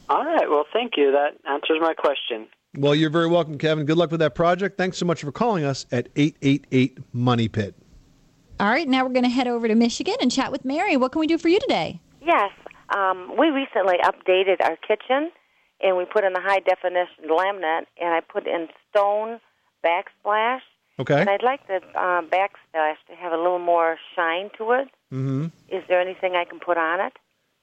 All 0.08 0.24
right. 0.24 0.48
Well, 0.48 0.64
thank 0.72 0.92
you. 0.96 1.12
That 1.12 1.36
answers 1.50 1.78
my 1.80 1.94
question. 1.94 2.48
Well, 2.76 2.94
you're 2.94 3.10
very 3.10 3.28
welcome, 3.28 3.58
Kevin. 3.58 3.86
Good 3.86 3.96
luck 3.96 4.10
with 4.10 4.20
that 4.20 4.34
project. 4.34 4.76
Thanks 4.76 4.98
so 4.98 5.06
much 5.06 5.22
for 5.22 5.32
calling 5.32 5.64
us 5.64 5.86
at 5.90 6.08
888 6.16 6.98
Money 7.12 7.48
Pit. 7.48 7.74
All 8.60 8.68
right, 8.68 8.88
now 8.88 9.04
we're 9.04 9.12
going 9.12 9.24
to 9.24 9.30
head 9.30 9.46
over 9.46 9.68
to 9.68 9.74
Michigan 9.74 10.16
and 10.20 10.30
chat 10.30 10.50
with 10.50 10.64
Mary. 10.64 10.96
What 10.96 11.12
can 11.12 11.20
we 11.20 11.26
do 11.26 11.38
for 11.38 11.48
you 11.48 11.60
today? 11.60 12.00
Yes, 12.20 12.50
um, 12.94 13.36
we 13.38 13.48
recently 13.48 13.96
updated 14.02 14.60
our 14.60 14.76
kitchen, 14.76 15.30
and 15.80 15.96
we 15.96 16.04
put 16.04 16.24
in 16.24 16.32
the 16.32 16.40
high 16.40 16.60
definition 16.60 17.30
laminate, 17.30 17.86
and 18.00 18.12
I 18.14 18.20
put 18.20 18.46
in 18.46 18.68
stone 18.90 19.40
backsplash. 19.84 20.60
Okay. 20.98 21.20
And 21.20 21.30
I'd 21.30 21.44
like 21.44 21.66
the 21.68 21.76
uh, 21.94 22.22
backsplash 22.22 22.96
to 23.08 23.14
have 23.16 23.32
a 23.32 23.36
little 23.36 23.60
more 23.60 23.96
shine 24.16 24.50
to 24.58 24.72
it. 24.72 24.88
Mm-hmm. 25.12 25.46
Is 25.68 25.84
there 25.88 26.00
anything 26.00 26.34
I 26.34 26.44
can 26.44 26.58
put 26.58 26.76
on 26.76 27.00
it? 27.00 27.12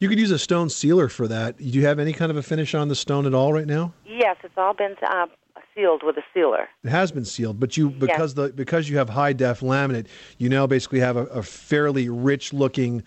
You 0.02 0.10
could 0.10 0.20
use 0.20 0.32
a 0.32 0.40
stone 0.40 0.70
sealer 0.70 1.08
for 1.08 1.26
that. 1.30 1.58
Do 1.58 1.64
you 1.64 1.86
have 1.86 2.00
any 2.00 2.12
kind 2.12 2.30
of 2.30 2.36
a 2.36 2.44
finish 2.44 2.76
on 2.76 2.90
the 2.90 2.96
stone 2.96 3.26
at 3.26 3.34
all 3.34 3.54
right 3.54 3.66
now? 3.66 3.94
Yes, 4.06 4.36
it's 4.44 4.58
all 4.58 4.74
been 4.74 4.96
uh, 5.02 5.28
sealed 5.74 6.04
with 6.04 6.18
a 6.18 6.24
sealer. 6.34 6.68
It 6.84 6.90
has 6.90 7.14
been 7.14 7.24
sealed, 7.24 7.62
but 7.62 7.78
you 7.78 7.92
because 7.92 8.34
the 8.34 8.50
because 8.50 8.90
you 8.90 8.98
have 8.98 9.10
high 9.10 9.32
def 9.32 9.62
laminate, 9.62 10.08
you 10.38 10.50
now 10.50 10.68
basically 10.68 11.00
have 11.00 11.16
a, 11.16 11.26
a 11.28 11.42
fairly 11.42 12.10
rich 12.10 12.52
looking 12.52 13.04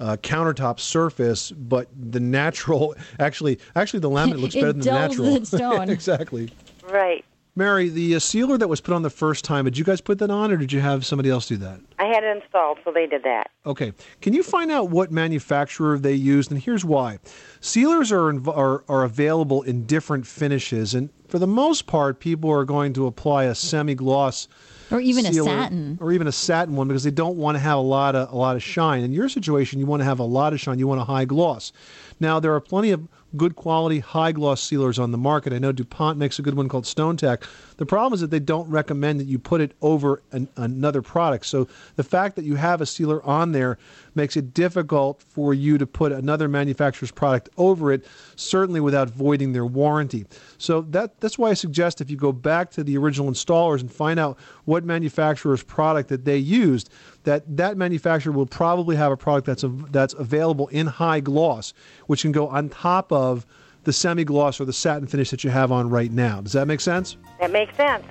uh, 0.00 0.16
countertop 0.16 0.80
surface. 0.80 1.52
But 1.52 1.88
the 1.96 2.18
natural, 2.18 2.96
actually, 3.20 3.60
actually 3.76 4.00
the 4.00 4.10
laminate 4.10 4.40
looks 4.40 4.54
better 4.56 4.72
than 4.72 4.80
the 4.80 4.84
dulls 4.86 5.18
natural. 5.18 5.38
the 5.38 5.46
stone. 5.46 5.90
exactly. 5.90 6.50
Right. 6.82 7.24
Mary, 7.54 7.90
the 7.90 8.14
uh, 8.14 8.18
sealer 8.18 8.56
that 8.56 8.68
was 8.68 8.80
put 8.80 8.94
on 8.94 9.02
the 9.02 9.10
first 9.10 9.44
time, 9.44 9.66
did 9.66 9.76
you 9.76 9.84
guys 9.84 10.00
put 10.00 10.18
that 10.18 10.30
on, 10.30 10.50
or 10.50 10.56
did 10.56 10.72
you 10.72 10.80
have 10.80 11.04
somebody 11.04 11.28
else 11.28 11.46
do 11.48 11.58
that? 11.58 11.80
I 11.98 12.06
had 12.06 12.24
it 12.24 12.42
installed, 12.42 12.78
so 12.82 12.90
they 12.92 13.06
did 13.06 13.24
that. 13.24 13.50
Okay. 13.66 13.92
Can 14.22 14.32
you 14.32 14.42
find 14.42 14.70
out 14.70 14.88
what 14.88 15.12
manufacturer 15.12 15.98
they 15.98 16.14
used? 16.14 16.50
And 16.50 16.62
here's 16.62 16.82
why. 16.84 17.18
Sealers 17.60 18.10
are, 18.10 18.32
inv- 18.32 18.56
are, 18.56 18.84
are 18.88 19.04
available 19.04 19.62
in 19.62 19.84
different 19.84 20.26
finishes, 20.26 20.94
and 20.94 21.10
for 21.28 21.38
the 21.38 21.46
most 21.46 21.86
part, 21.86 22.20
people 22.20 22.50
are 22.50 22.64
going 22.64 22.94
to 22.94 23.06
apply 23.06 23.44
a 23.44 23.54
semi 23.54 23.94
gloss. 23.94 24.48
Or 24.90 25.00
even 25.00 25.24
a 25.24 25.32
satin. 25.32 25.96
or 26.02 26.12
even 26.12 26.26
a 26.26 26.32
satin 26.32 26.76
one, 26.76 26.86
because 26.86 27.04
they 27.04 27.10
don't 27.10 27.36
want 27.38 27.54
to 27.56 27.60
have 27.60 27.78
a 27.78 27.82
lot 27.82 28.14
of 28.14 28.30
a 28.30 28.36
lot 28.36 28.56
of 28.56 28.62
shine. 28.62 29.02
In 29.02 29.12
your 29.12 29.28
situation, 29.28 29.78
you 29.80 29.86
want 29.86 30.00
to 30.00 30.04
have 30.04 30.18
a 30.18 30.24
lot 30.24 30.52
of 30.52 30.60
shine. 30.60 30.78
You 30.78 30.86
want 30.86 31.00
a 31.00 31.04
high 31.04 31.24
gloss. 31.24 31.72
Now 32.20 32.40
there 32.40 32.54
are 32.54 32.60
plenty 32.60 32.90
of 32.90 33.08
good 33.36 33.56
quality 33.56 34.00
high 34.00 34.32
gloss 34.32 34.62
sealers 34.62 34.98
on 34.98 35.10
the 35.10 35.18
market. 35.18 35.52
I 35.52 35.58
know 35.58 35.72
DuPont 35.72 36.18
makes 36.18 36.38
a 36.38 36.42
good 36.42 36.54
one 36.54 36.68
called 36.68 36.84
StoneTech. 36.84 37.42
The 37.82 37.86
problem 37.86 38.14
is 38.14 38.20
that 38.20 38.30
they 38.30 38.38
don't 38.38 38.70
recommend 38.70 39.18
that 39.18 39.26
you 39.26 39.40
put 39.40 39.60
it 39.60 39.72
over 39.82 40.22
an, 40.30 40.46
another 40.54 41.02
product. 41.02 41.46
So 41.46 41.66
the 41.96 42.04
fact 42.04 42.36
that 42.36 42.44
you 42.44 42.54
have 42.54 42.80
a 42.80 42.86
sealer 42.86 43.20
on 43.24 43.50
there 43.50 43.76
makes 44.14 44.36
it 44.36 44.54
difficult 44.54 45.20
for 45.20 45.52
you 45.52 45.78
to 45.78 45.84
put 45.84 46.12
another 46.12 46.46
manufacturer's 46.46 47.10
product 47.10 47.48
over 47.56 47.90
it, 47.90 48.06
certainly 48.36 48.78
without 48.78 49.10
voiding 49.10 49.52
their 49.52 49.66
warranty. 49.66 50.26
So 50.58 50.82
that 50.90 51.18
that's 51.20 51.36
why 51.36 51.50
I 51.50 51.54
suggest 51.54 52.00
if 52.00 52.08
you 52.08 52.16
go 52.16 52.30
back 52.30 52.70
to 52.70 52.84
the 52.84 52.96
original 52.96 53.28
installers 53.28 53.80
and 53.80 53.90
find 53.90 54.20
out 54.20 54.38
what 54.64 54.84
manufacturer's 54.84 55.64
product 55.64 56.08
that 56.10 56.24
they 56.24 56.38
used, 56.38 56.88
that 57.24 57.42
that 57.56 57.76
manufacturer 57.76 58.32
will 58.32 58.46
probably 58.46 58.94
have 58.94 59.10
a 59.10 59.16
product 59.16 59.48
that's 59.48 59.64
av- 59.64 59.90
that's 59.90 60.14
available 60.14 60.68
in 60.68 60.86
high 60.86 61.18
gloss, 61.18 61.74
which 62.06 62.22
can 62.22 62.30
go 62.30 62.46
on 62.46 62.68
top 62.68 63.10
of 63.10 63.44
the 63.84 63.92
semi 63.92 64.24
gloss 64.24 64.60
or 64.60 64.64
the 64.64 64.72
satin 64.72 65.06
finish 65.06 65.30
that 65.30 65.44
you 65.44 65.50
have 65.50 65.72
on 65.72 65.88
right 65.90 66.12
now. 66.12 66.40
Does 66.40 66.52
that 66.52 66.66
make 66.66 66.80
sense? 66.80 67.16
That 67.40 67.50
makes 67.50 67.76
sense. 67.76 68.04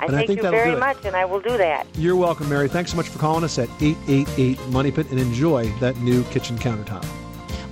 I 0.00 0.06
And 0.06 0.16
I 0.16 0.18
thank 0.20 0.28
think 0.28 0.42
you 0.42 0.50
very 0.50 0.74
much, 0.74 1.04
and 1.04 1.14
I 1.14 1.24
will 1.24 1.40
do 1.40 1.56
that. 1.58 1.86
You're 1.96 2.16
welcome, 2.16 2.48
Mary. 2.48 2.68
Thanks 2.68 2.90
so 2.90 2.96
much 2.96 3.08
for 3.08 3.18
calling 3.18 3.44
us 3.44 3.58
at 3.58 3.68
888 3.80 4.58
Money 4.68 4.90
Pit 4.90 5.10
and 5.10 5.20
enjoy 5.20 5.68
that 5.80 5.96
new 5.98 6.24
kitchen 6.24 6.56
countertop. 6.56 7.06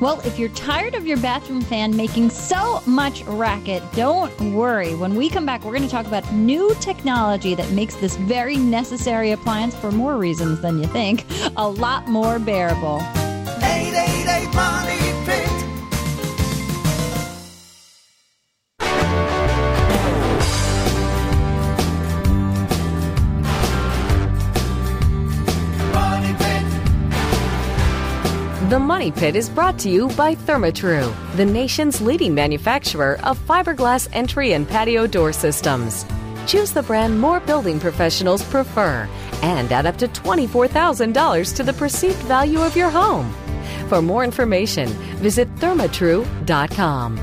Well, 0.01 0.21
if 0.25 0.39
you're 0.39 0.49
tired 0.51 0.95
of 0.95 1.07
your 1.07 1.19
bathroom 1.19 1.61
fan 1.61 1.95
making 1.95 2.31
so 2.31 2.81
much 2.87 3.23
racket, 3.25 3.83
don't 3.95 4.55
worry. 4.55 4.95
When 4.95 5.15
we 5.15 5.29
come 5.29 5.45
back, 5.45 5.63
we're 5.63 5.73
going 5.73 5.83
to 5.83 5.91
talk 5.91 6.07
about 6.07 6.31
new 6.33 6.75
technology 6.81 7.55
that 7.55 7.71
makes 7.73 7.97
this 7.97 8.17
very 8.17 8.57
necessary 8.57 9.33
appliance, 9.33 9.75
for 9.75 9.91
more 9.91 10.17
reasons 10.17 10.63
than 10.63 10.79
you 10.79 10.87
think, 10.87 11.27
a 11.57 11.69
lot 11.69 12.09
more 12.09 12.39
bearable. 12.39 13.01
888 13.63 14.55
Money 14.55 14.97
Pit. 14.97 15.01
Money 15.01 15.10
The 28.71 28.79
Money 28.79 29.11
Pit 29.11 29.35
is 29.35 29.49
brought 29.49 29.81
to 29.81 29.91
you 29.91 30.07
by 30.11 30.37
Therma-Tru, 30.37 31.13
the 31.35 31.45
nation's 31.45 32.01
leading 32.01 32.37
manufacturer 32.37 33.19
of 33.25 33.37
fiberglass 33.37 34.09
entry 34.13 34.53
and 34.53 34.69
patio 34.69 35.09
door 35.09 35.33
systems. 35.33 36.07
Choose 36.47 36.71
the 36.71 36.85
brand 36.85 37.21
more 37.21 37.41
building 37.41 37.81
professionals 37.81 38.45
prefer 38.45 39.09
and 39.43 39.73
add 39.73 39.87
up 39.87 39.99
to 39.99 40.07
$24,000 40.07 41.57
to 41.57 41.63
the 41.65 41.73
perceived 41.73 42.23
value 42.29 42.61
of 42.61 42.77
your 42.77 42.91
home. 42.91 43.35
For 43.89 44.01
more 44.01 44.23
information, 44.23 44.87
visit 45.19 45.53
thermatru.com. 45.57 47.17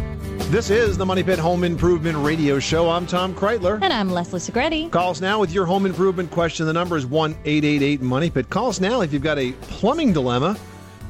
This 0.51 0.69
is 0.69 0.97
the 0.97 1.05
Money 1.05 1.23
Pit 1.23 1.39
Home 1.39 1.63
Improvement 1.63 2.17
Radio 2.17 2.59
Show. 2.59 2.89
I'm 2.89 3.07
Tom 3.07 3.33
Kraeutler. 3.33 3.79
And 3.81 3.93
I'm 3.93 4.09
Leslie 4.09 4.41
Segrete. 4.41 4.91
Call 4.91 5.11
us 5.11 5.21
now 5.21 5.39
with 5.39 5.53
your 5.53 5.65
home 5.65 5.85
improvement 5.85 6.29
question. 6.29 6.65
The 6.65 6.73
number 6.73 6.97
is 6.97 7.05
1 7.05 7.31
888 7.45 8.01
Money 8.01 8.29
Pit. 8.29 8.49
Call 8.49 8.67
us 8.67 8.81
now 8.81 8.99
if 8.99 9.13
you've 9.13 9.23
got 9.23 9.39
a 9.39 9.53
plumbing 9.61 10.11
dilemma, 10.11 10.57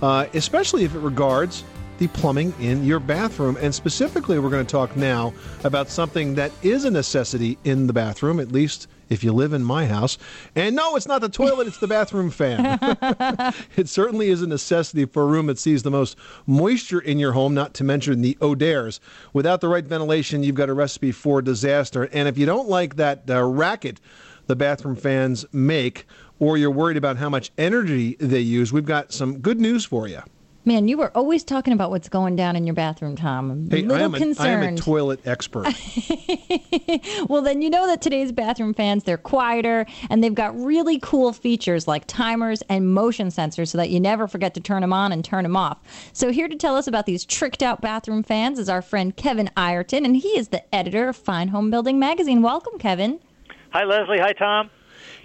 uh, 0.01 0.27
especially 0.33 0.83
if 0.83 0.95
it 0.95 0.99
regards 0.99 1.63
the 1.97 2.07
plumbing 2.09 2.53
in 2.59 2.83
your 2.85 2.99
bathroom. 2.99 3.57
And 3.59 3.73
specifically, 3.73 4.39
we're 4.39 4.49
going 4.49 4.65
to 4.65 4.71
talk 4.71 4.95
now 4.95 5.33
about 5.63 5.89
something 5.89 6.35
that 6.35 6.51
is 6.61 6.85
a 6.85 6.91
necessity 6.91 7.57
in 7.63 7.87
the 7.87 7.93
bathroom, 7.93 8.39
at 8.39 8.51
least 8.51 8.87
if 9.09 9.23
you 9.23 9.31
live 9.31 9.53
in 9.53 9.63
my 9.63 9.85
house. 9.85 10.17
And 10.55 10.75
no, 10.75 10.95
it's 10.95 11.07
not 11.07 11.21
the 11.21 11.29
toilet, 11.29 11.67
it's 11.67 11.79
the 11.79 11.87
bathroom 11.87 12.29
fan. 12.29 12.77
it 13.75 13.87
certainly 13.87 14.29
is 14.29 14.41
a 14.41 14.47
necessity 14.47 15.05
for 15.05 15.23
a 15.23 15.27
room 15.27 15.47
that 15.47 15.57
sees 15.57 15.83
the 15.83 15.91
most 15.91 16.17
moisture 16.45 16.99
in 16.99 17.17
your 17.17 17.31
home, 17.31 17.53
not 17.53 17.73
to 17.75 17.83
mention 17.83 18.21
the 18.21 18.37
odors. 18.41 18.99
Without 19.33 19.61
the 19.61 19.69
right 19.69 19.85
ventilation, 19.85 20.43
you've 20.43 20.55
got 20.55 20.69
a 20.69 20.73
recipe 20.73 21.11
for 21.11 21.41
disaster. 21.41 22.09
And 22.11 22.27
if 22.27 22.37
you 22.37 22.45
don't 22.45 22.69
like 22.69 22.97
that 22.97 23.29
uh, 23.29 23.43
racket 23.43 23.99
the 24.47 24.55
bathroom 24.55 24.95
fans 24.95 25.45
make, 25.51 26.05
or 26.39 26.57
you're 26.57 26.71
worried 26.71 26.97
about 26.97 27.17
how 27.17 27.29
much 27.29 27.51
energy 27.57 28.15
they 28.19 28.39
use, 28.39 28.71
we've 28.71 28.85
got 28.85 29.11
some 29.11 29.39
good 29.39 29.59
news 29.59 29.85
for 29.85 30.07
you. 30.07 30.21
Man, 30.67 30.89
you 30.89 30.97
were 30.97 31.15
always 31.15 31.45
talking 31.45 31.71
about 31.71 31.91
what's 31.91 32.09
going 32.09 32.35
down 32.35 32.57
in 32.57 32.67
your 32.67 32.73
bathroom, 32.73 33.15
Tom. 33.15 33.51
I'm 33.51 33.69
Hey, 33.69 33.85
a 33.85 33.87
little 33.87 34.01
I 34.01 34.03
am 34.03 34.15
a, 34.15 34.35
I 34.37 34.47
am 34.49 34.73
a 34.73 34.77
toilet 34.77 35.25
expert. 35.25 35.65
well, 37.29 37.41
then 37.41 37.61
you 37.61 37.69
know 37.69 37.87
that 37.87 38.01
today's 38.01 38.33
bathroom 38.33 38.73
fans, 38.73 39.05
they're 39.05 39.17
quieter 39.17 39.85
and 40.09 40.21
they've 40.21 40.35
got 40.35 40.59
really 40.59 40.99
cool 41.01 41.31
features 41.31 41.87
like 41.87 42.03
timers 42.05 42.63
and 42.67 42.93
motion 42.93 43.27
sensors 43.29 43.69
so 43.69 43.77
that 43.77 43.91
you 43.91 44.01
never 44.01 44.27
forget 44.27 44.53
to 44.55 44.59
turn 44.59 44.81
them 44.81 44.91
on 44.91 45.13
and 45.13 45.23
turn 45.23 45.43
them 45.43 45.55
off. 45.55 45.77
So, 46.11 46.33
here 46.33 46.49
to 46.49 46.55
tell 46.57 46.75
us 46.75 46.85
about 46.85 47.05
these 47.05 47.23
tricked 47.23 47.63
out 47.63 47.79
bathroom 47.79 48.21
fans 48.21 48.59
is 48.59 48.67
our 48.67 48.81
friend 48.81 49.15
Kevin 49.15 49.49
Ireton, 49.55 50.03
and 50.03 50.17
he 50.17 50.37
is 50.37 50.49
the 50.49 50.75
editor 50.75 51.07
of 51.07 51.15
Fine 51.15 51.47
Homebuilding 51.47 51.97
Magazine. 51.97 52.41
Welcome, 52.41 52.77
Kevin. 52.77 53.21
Hi, 53.69 53.85
Leslie. 53.85 54.19
Hi, 54.19 54.33
Tom. 54.33 54.69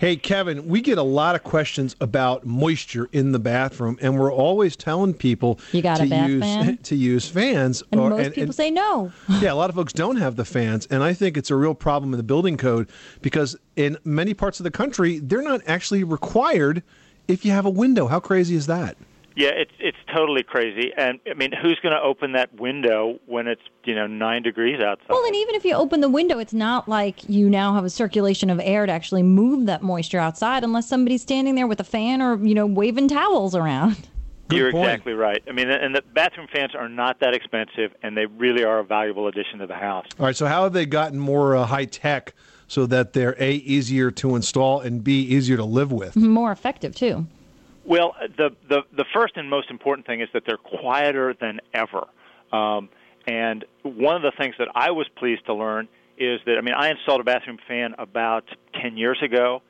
Hey, 0.03 0.17
Kevin, 0.17 0.67
we 0.67 0.81
get 0.81 0.99
a 0.99 1.03
lot 1.05 1.37
of 1.37 1.45
questions 1.45 1.95
about 2.01 2.45
moisture 2.45 3.09
in 3.12 3.31
the 3.31 3.38
bathroom, 3.38 4.01
and 4.03 4.19
we're 4.19 4.33
always 4.33 4.75
telling 4.75 5.15
people 5.15 5.61
You 5.71 5.81
got 5.81 5.99
to 5.99 6.03
a 6.03 6.09
bath 6.09 6.29
use 6.29 6.43
fan? 6.43 6.77
to 6.83 6.97
use 6.97 7.29
fans. 7.29 7.85
And 7.93 8.01
or- 8.01 8.11
most 8.11 8.33
people 8.33 8.53
say 8.53 8.73
no. 8.73 9.12
yeah, 9.41 9.53
a 9.53 9.55
lot 9.55 9.71
of 9.71 9.77
folks 9.77 9.93
don't 9.93 10.17
have 10.17 10.35
the 10.35 10.45
fans, 10.45 10.88
and 10.91 11.05
I 11.05 11.15
think 11.15 11.37
it's 11.37 11.53
a 11.53 11.55
real 11.55 11.77
problem 11.77 12.12
in 12.12 12.17
the 12.17 12.25
building 12.25 12.57
code 12.57 12.91
because 13.21 13.55
in 13.77 13.97
many 14.03 14.35
parts 14.35 14.59
of 14.59 14.65
the 14.65 14.73
country, 14.73 15.21
they're 15.21 15.41
not 15.41 15.61
actually 15.69 16.03
required 16.03 16.83
if 17.29 17.45
you 17.45 17.53
have 17.53 17.65
a 17.65 17.71
window. 17.71 18.09
How 18.09 18.19
crazy 18.19 18.57
is 18.57 18.67
that? 18.67 18.97
Yeah, 19.37 19.51
it's 19.51 19.73
it's 19.79 19.99
totally 20.14 20.42
crazy. 20.42 20.92
And 20.97 21.18
I 21.31 21.35
mean, 21.35 21.53
who's 21.53 21.79
going 21.81 21.95
to 21.95 22.01
open 22.01 22.33
that 22.33 22.55
window 22.61 23.18
when 23.27 23.49
it's 23.49 23.62
you 23.85 23.95
know 23.95 24.07
nine 24.07 24.42
degrees 24.42 24.81
outside? 24.81 25.09
Well, 25.09 25.25
and 25.25 25.35
even 25.37 25.55
if 25.55 25.64
you 25.64 25.75
open 25.75 26.01
the 26.01 26.09
window, 26.09 26.38
it's 26.38 26.53
not 26.55 26.88
like 26.88 27.29
you 27.29 27.49
now 27.49 27.75
have 27.75 27.85
a 27.85 27.90
circulation 27.90 28.51
of 28.51 28.61
air 28.62 28.87
to 28.87 28.92
actually 28.92 29.23
move 29.23 29.66
that 29.66 29.83
moisture 29.83 30.18
outside 30.18 30.64
unless 30.64 30.88
somebody's 30.88 31.23
standing 31.23 31.55
there 31.55 31.66
with 31.66 31.81
a 31.81 31.85
fan 31.85 32.21
or, 32.21 32.37
you 32.45 32.55
know, 32.55 32.66
waving 32.66 33.09
towels 33.09 33.55
around. 33.55 34.09
You're 34.51 34.68
exactly 34.68 35.14
right. 35.14 35.42
I 35.49 35.53
mean, 35.53 35.71
and 35.71 35.95
the 35.95 36.03
bathroom 36.14 36.47
fans 36.53 36.75
are 36.75 36.88
not 36.88 37.21
that 37.21 37.35
expensive, 37.35 37.92
and 38.03 38.14
they 38.14 38.27
really 38.27 38.64
are 38.64 38.81
a 38.81 38.85
valuable 38.85 39.27
addition 39.29 39.61
to 39.61 39.66
the 39.66 39.75
house. 39.75 40.05
All 40.18 40.27
right, 40.27 40.37
so 40.37 40.47
how 40.47 40.64
have 40.64 40.75
they 40.75 40.85
gotten 40.85 41.18
more 41.18 41.57
uh, 41.57 41.64
high 41.64 41.87
tech 41.87 42.35
so 42.66 42.85
that 42.87 43.14
they're 43.14 43.37
a 43.38 43.53
easier 43.53 44.11
to 44.11 44.37
install 44.37 44.81
and 44.81 45.03
b 45.03 45.23
easier 45.23 45.57
to 45.57 45.64
live 45.64 45.90
with? 45.90 46.16
More 46.16 46.53
effective, 46.53 46.95
too. 46.95 47.27
Well, 47.85 48.14
the, 48.37 48.51
the 48.68 48.83
the 48.97 49.05
first 49.12 49.37
and 49.37 49.51
most 49.51 49.71
important 49.71 50.07
thing 50.07 50.21
is 50.21 50.29
that 50.35 50.45
they're 50.47 50.57
quieter 50.57 51.35
than 51.40 51.61
ever. 51.75 52.07
Um, 52.53 52.88
and 53.27 53.64
one 53.83 54.16
of 54.16 54.23
the 54.23 54.33
things 54.38 54.55
that 54.59 54.68
I 54.75 54.90
was 54.90 55.07
pleased 55.16 55.47
to 55.47 55.55
learn 55.55 55.88
is 56.18 56.40
that 56.47 56.59
I 56.59 56.61
mean 56.61 56.75
I 56.75 56.90
installed 56.90 57.21
a 57.21 57.25
bathroom 57.25 57.59
fan 57.66 57.95
about 57.99 58.45
ten 58.81 58.97
years 58.97 59.18
ago, 59.23 59.62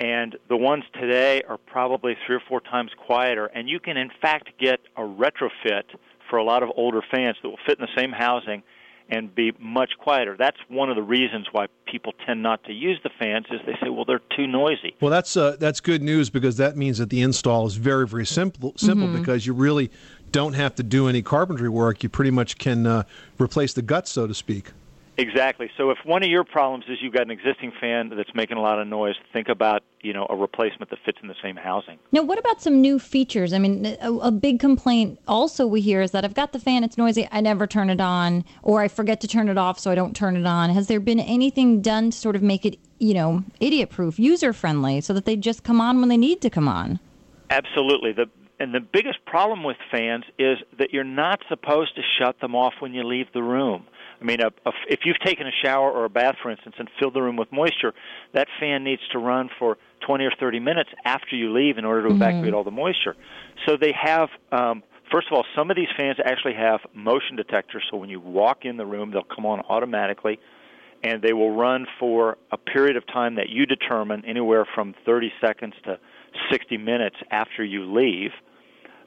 and 0.00 0.36
the 0.48 0.56
ones 0.56 0.84
today 0.94 1.42
are 1.48 1.58
probably 1.58 2.16
three 2.26 2.36
or 2.36 2.42
four 2.48 2.60
times 2.60 2.90
quieter. 3.06 3.46
And 3.46 3.68
you 3.68 3.80
can 3.80 3.96
in 3.96 4.10
fact 4.22 4.50
get 4.58 4.80
a 4.96 5.02
retrofit 5.02 5.84
for 6.30 6.38
a 6.38 6.44
lot 6.44 6.62
of 6.62 6.70
older 6.76 7.02
fans 7.10 7.36
that 7.42 7.48
will 7.48 7.58
fit 7.66 7.78
in 7.78 7.84
the 7.84 8.00
same 8.00 8.12
housing 8.12 8.62
and 9.08 9.34
be 9.34 9.52
much 9.58 9.92
quieter. 9.98 10.36
That's 10.38 10.58
one 10.68 10.90
of 10.90 10.96
the 10.96 11.02
reasons 11.02 11.46
why 11.52 11.66
people 11.86 12.12
tend 12.26 12.42
not 12.42 12.62
to 12.64 12.72
use 12.72 12.98
the 13.02 13.10
fans 13.18 13.46
is 13.50 13.60
they 13.66 13.72
say, 13.82 13.88
well, 13.88 14.04
they're 14.04 14.20
too 14.36 14.46
noisy. 14.46 14.94
Well, 15.00 15.10
that's 15.10 15.36
uh, 15.36 15.56
that's 15.58 15.80
good 15.80 16.02
news 16.02 16.30
because 16.30 16.56
that 16.58 16.76
means 16.76 16.98
that 16.98 17.10
the 17.10 17.22
install 17.22 17.66
is 17.66 17.76
very 17.76 18.06
very 18.06 18.26
simple 18.26 18.74
simple 18.76 19.08
Mhm. 19.08 19.18
because 19.18 19.46
you 19.46 19.54
really 19.54 19.90
don't 20.30 20.52
have 20.52 20.74
to 20.74 20.82
do 20.82 21.08
any 21.08 21.22
carpentry 21.22 21.68
work. 21.70 22.02
You 22.02 22.08
pretty 22.08 22.30
much 22.30 22.58
can 22.58 22.86
uh, 22.86 23.04
replace 23.38 23.72
the 23.72 23.82
guts, 23.82 24.10
so 24.10 24.26
to 24.26 24.34
speak. 24.34 24.72
Exactly. 25.18 25.68
So 25.76 25.90
if 25.90 25.98
one 26.04 26.22
of 26.22 26.30
your 26.30 26.44
problems 26.44 26.84
is 26.88 26.98
you've 27.02 27.12
got 27.12 27.22
an 27.22 27.32
existing 27.32 27.72
fan 27.80 28.10
that's 28.10 28.32
making 28.36 28.56
a 28.56 28.60
lot 28.60 28.80
of 28.80 28.86
noise, 28.86 29.16
think 29.32 29.48
about 29.48 29.82
you 30.00 30.12
know 30.12 30.28
a 30.30 30.36
replacement 30.36 30.90
that 30.90 31.00
fits 31.04 31.18
in 31.20 31.26
the 31.26 31.34
same 31.42 31.56
housing. 31.56 31.98
Now, 32.12 32.22
what 32.22 32.38
about 32.38 32.62
some 32.62 32.80
new 32.80 33.00
features? 33.00 33.52
I 33.52 33.58
mean, 33.58 33.96
a, 34.00 34.12
a 34.12 34.30
big 34.30 34.60
complaint 34.60 35.18
also 35.26 35.66
we 35.66 35.80
hear 35.80 36.02
is 36.02 36.12
that 36.12 36.24
I've 36.24 36.34
got 36.34 36.52
the 36.52 36.60
fan, 36.60 36.84
it's 36.84 36.96
noisy, 36.96 37.28
I 37.32 37.40
never 37.40 37.66
turn 37.66 37.90
it 37.90 38.00
on, 38.00 38.44
or 38.62 38.80
I 38.80 38.86
forget 38.86 39.20
to 39.22 39.28
turn 39.28 39.48
it 39.48 39.58
off, 39.58 39.80
so 39.80 39.90
I 39.90 39.96
don't 39.96 40.14
turn 40.14 40.36
it 40.36 40.46
on. 40.46 40.70
Has 40.70 40.86
there 40.86 41.00
been 41.00 41.18
anything 41.18 41.82
done 41.82 42.10
to 42.10 42.16
sort 42.16 42.36
of 42.36 42.42
make 42.42 42.64
it, 42.64 42.78
you 43.00 43.12
know, 43.12 43.42
idiot 43.58 43.90
proof, 43.90 44.20
user 44.20 44.52
friendly, 44.52 45.00
so 45.00 45.12
that 45.14 45.24
they 45.24 45.34
just 45.34 45.64
come 45.64 45.80
on 45.80 45.98
when 45.98 46.08
they 46.08 46.16
need 46.16 46.40
to 46.42 46.50
come 46.50 46.68
on? 46.68 47.00
Absolutely. 47.50 48.12
The 48.12 48.26
and 48.60 48.74
the 48.74 48.80
biggest 48.80 49.24
problem 49.24 49.62
with 49.62 49.76
fans 49.90 50.24
is 50.38 50.58
that 50.78 50.92
you're 50.92 51.04
not 51.04 51.40
supposed 51.48 51.94
to 51.96 52.02
shut 52.18 52.40
them 52.40 52.54
off 52.54 52.74
when 52.80 52.92
you 52.92 53.04
leave 53.04 53.26
the 53.32 53.42
room. 53.42 53.86
I 54.20 54.24
mean, 54.24 54.40
a, 54.40 54.48
a, 54.68 54.72
if 54.88 55.00
you've 55.04 55.20
taken 55.20 55.46
a 55.46 55.52
shower 55.64 55.90
or 55.90 56.04
a 56.04 56.08
bath, 56.08 56.36
for 56.42 56.50
instance, 56.50 56.74
and 56.78 56.88
filled 56.98 57.14
the 57.14 57.22
room 57.22 57.36
with 57.36 57.52
moisture, 57.52 57.94
that 58.34 58.48
fan 58.58 58.84
needs 58.84 59.02
to 59.12 59.18
run 59.18 59.48
for 59.58 59.78
20 60.06 60.24
or 60.24 60.32
30 60.38 60.60
minutes 60.60 60.90
after 61.04 61.36
you 61.36 61.52
leave 61.52 61.78
in 61.78 61.84
order 61.84 62.02
to 62.02 62.08
Mhm. 62.08 62.16
evacuate 62.16 62.54
all 62.54 62.64
the 62.64 62.70
moisture. 62.70 63.16
So 63.66 63.76
they 63.76 63.92
have, 63.92 64.30
um, 64.50 64.82
first 65.10 65.28
of 65.28 65.34
all, 65.34 65.44
some 65.54 65.70
of 65.70 65.76
these 65.76 65.90
fans 65.96 66.18
actually 66.24 66.54
have 66.54 66.80
motion 66.94 67.36
detectors. 67.36 67.84
So 67.90 67.96
when 67.96 68.10
you 68.10 68.20
walk 68.20 68.64
in 68.64 68.76
the 68.76 68.86
room, 68.86 69.10
they'll 69.10 69.22
come 69.22 69.46
on 69.46 69.60
automatically, 69.68 70.40
and 71.04 71.22
they 71.22 71.32
will 71.32 71.52
run 71.52 71.86
for 71.98 72.38
a 72.50 72.56
period 72.56 72.96
of 72.96 73.06
time 73.06 73.36
that 73.36 73.48
you 73.48 73.66
determine, 73.66 74.24
anywhere 74.24 74.64
from 74.64 74.94
30 75.04 75.32
seconds 75.40 75.74
to 75.84 75.98
60 76.50 76.76
minutes 76.76 77.16
after 77.30 77.62
you 77.64 77.84
leave. 77.84 78.32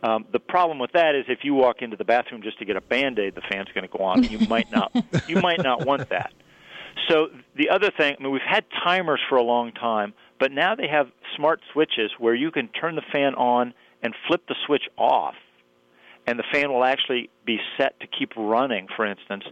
Um, 0.04 0.26
the 0.32 0.40
problem 0.40 0.80
with 0.80 0.92
that 0.94 1.16
is 1.16 1.26
if 1.28 1.40
you 1.44 1.54
walk 1.54 1.82
into 1.82 1.96
the 1.96 2.04
bathroom 2.04 2.42
just 2.42 2.58
to 2.60 2.66
get 2.66 2.76
a 2.76 2.82
band-aid, 2.82 3.36
the 3.36 3.42
fan's 3.42 3.70
going 3.74 3.88
to 3.88 3.98
go 3.98 4.04
on. 4.04 4.20
And 4.20 4.32
you 4.32 4.48
might 4.48 4.72
not. 4.72 4.92
You 5.28 5.42
might 5.42 5.62
not 5.62 5.86
want 5.86 6.10
that. 6.10 6.34
So 7.08 7.28
the 7.56 7.70
other 7.70 7.92
thing, 7.96 8.16
I 8.20 8.24
mean, 8.24 8.32
we've 8.32 8.42
had 8.46 8.66
timers 8.84 9.22
for 9.30 9.38
a 9.38 9.44
long 9.44 9.72
time, 9.72 10.14
but 10.40 10.52
now 10.52 10.76
they 10.76 10.88
have 10.88 11.08
smart 11.36 11.62
switches 11.72 12.12
where 12.20 12.34
you 12.34 12.52
can 12.52 12.68
turn 12.68 12.96
the 12.96 13.04
fan 13.12 13.36
on 13.36 13.74
and 14.02 14.16
flip 14.28 14.42
the 14.48 14.56
switch 14.66 14.84
off, 14.98 15.36
and 16.28 16.38
the 16.38 16.44
fan 16.52 16.72
will 16.72 16.84
actually 16.84 17.30
be 17.46 17.58
set 17.78 18.00
to 18.00 18.08
keep 18.08 18.32
running. 18.36 18.88
For 18.96 19.06
instance, 19.06 19.44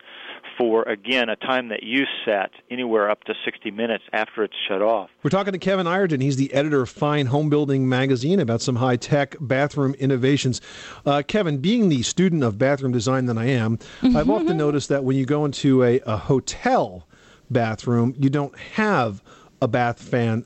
for 0.57 0.83
again 0.83 1.29
a 1.29 1.35
time 1.35 1.69
that 1.69 1.83
you 1.83 2.05
set, 2.25 2.51
anywhere 2.69 3.09
up 3.09 3.23
to 3.23 3.33
60 3.45 3.71
minutes 3.71 4.03
after 4.13 4.43
it's 4.43 4.53
shut 4.67 4.81
off. 4.81 5.09
We're 5.23 5.29
talking 5.29 5.53
to 5.53 5.59
Kevin 5.59 5.87
Ireton. 5.87 6.21
He's 6.21 6.35
the 6.35 6.53
editor 6.53 6.81
of 6.81 6.89
Fine 6.89 7.27
Homebuilding 7.27 7.87
magazine 7.87 8.39
about 8.39 8.61
some 8.61 8.75
high 8.75 8.97
tech 8.97 9.35
bathroom 9.39 9.93
innovations. 9.95 10.61
Uh, 11.05 11.23
Kevin, 11.25 11.57
being 11.57 11.89
the 11.89 12.03
student 12.03 12.43
of 12.43 12.57
bathroom 12.57 12.91
design 12.91 13.25
that 13.27 13.37
I 13.37 13.45
am, 13.45 13.79
I've 14.03 14.29
often 14.29 14.57
noticed 14.57 14.89
that 14.89 15.03
when 15.03 15.17
you 15.17 15.25
go 15.25 15.45
into 15.45 15.83
a, 15.83 15.99
a 16.05 16.17
hotel 16.17 17.07
bathroom, 17.49 18.13
you 18.17 18.29
don't 18.29 18.57
have 18.57 19.23
a 19.61 19.67
bath 19.67 20.01
fan. 20.01 20.45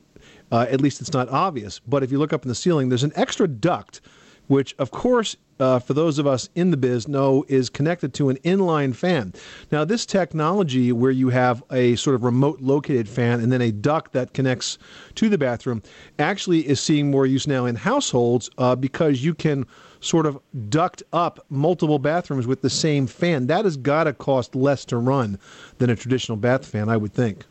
Uh, 0.51 0.67
at 0.69 0.81
least 0.81 1.01
it's 1.01 1.13
not 1.13 1.29
obvious. 1.29 1.79
But 1.79 2.03
if 2.03 2.11
you 2.11 2.19
look 2.19 2.33
up 2.33 2.43
in 2.43 2.49
the 2.49 2.55
ceiling, 2.55 2.89
there's 2.89 3.03
an 3.03 3.13
extra 3.15 3.47
duct, 3.47 4.01
which, 4.47 4.75
of 4.77 4.91
course, 4.91 5.35
uh, 5.59 5.79
for 5.79 5.93
those 5.93 6.19
of 6.19 6.27
us 6.27 6.49
in 6.55 6.71
the 6.71 6.77
biz, 6.77 7.07
know 7.07 7.45
is 7.47 7.69
connected 7.69 8.13
to 8.15 8.29
an 8.29 8.37
inline 8.37 8.95
fan. 8.95 9.33
Now, 9.71 9.85
this 9.85 10.05
technology 10.05 10.91
where 10.91 11.11
you 11.11 11.29
have 11.29 11.63
a 11.71 11.95
sort 11.95 12.15
of 12.15 12.23
remote 12.23 12.61
located 12.61 13.07
fan 13.07 13.39
and 13.39 13.51
then 13.51 13.61
a 13.61 13.71
duct 13.71 14.13
that 14.13 14.33
connects 14.33 14.77
to 15.15 15.29
the 15.29 15.37
bathroom 15.37 15.81
actually 16.19 16.67
is 16.67 16.79
seeing 16.79 17.11
more 17.11 17.25
use 17.25 17.47
now 17.47 17.65
in 17.65 17.75
households 17.75 18.49
uh, 18.57 18.75
because 18.75 19.23
you 19.23 19.33
can 19.33 19.65
sort 19.99 20.25
of 20.25 20.37
duct 20.69 21.01
up 21.13 21.45
multiple 21.49 21.99
bathrooms 21.99 22.45
with 22.45 22.61
the 22.61 22.69
same 22.69 23.07
fan. 23.07 23.47
That 23.47 23.65
has 23.65 23.77
got 23.77 24.03
to 24.03 24.13
cost 24.13 24.55
less 24.55 24.85
to 24.85 24.97
run 24.97 25.39
than 25.77 25.89
a 25.89 25.95
traditional 25.95 26.37
bath 26.37 26.65
fan, 26.65 26.89
I 26.89 26.97
would 26.97 27.13
think. 27.13 27.45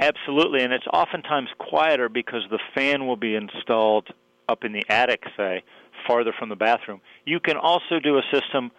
Absolutely, 0.00 0.62
and 0.62 0.72
it's 0.72 0.86
oftentimes 0.92 1.48
quieter 1.58 2.08
because 2.08 2.42
the 2.50 2.60
fan 2.74 3.06
will 3.06 3.16
be 3.16 3.34
installed 3.34 4.08
up 4.48 4.64
in 4.64 4.72
the 4.72 4.84
attic, 4.88 5.24
say, 5.36 5.62
farther 6.08 6.32
from 6.36 6.48
the 6.48 6.56
bathroom. 6.56 7.00
You 7.24 7.38
can 7.38 7.56
also 7.56 8.00
do 8.02 8.18
a 8.18 8.22
system 8.32 8.72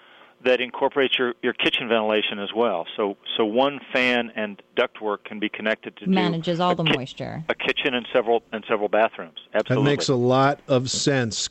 that 0.43 0.61
incorporates 0.61 1.17
your, 1.19 1.33
your 1.43 1.53
kitchen 1.53 1.87
ventilation 1.89 2.39
as 2.39 2.49
well. 2.55 2.85
So 2.95 3.17
so 3.37 3.45
one 3.45 3.79
fan 3.93 4.31
and 4.35 4.61
ductwork 4.75 5.25
can 5.25 5.39
be 5.39 5.49
connected 5.49 5.95
to 5.97 6.05
do 6.05 6.11
Manages 6.11 6.59
all 6.59 6.75
the 6.75 6.83
moisture. 6.83 7.43
a 7.49 7.55
kitchen 7.55 7.93
and 7.93 8.07
several 8.13 8.43
and 8.51 8.63
several 8.67 8.89
bathrooms. 8.89 9.37
Absolutely. 9.53 9.83
That 9.83 9.89
makes 9.91 10.09
a 10.09 10.15
lot 10.15 10.61
of 10.67 10.89
sense. 10.89 11.49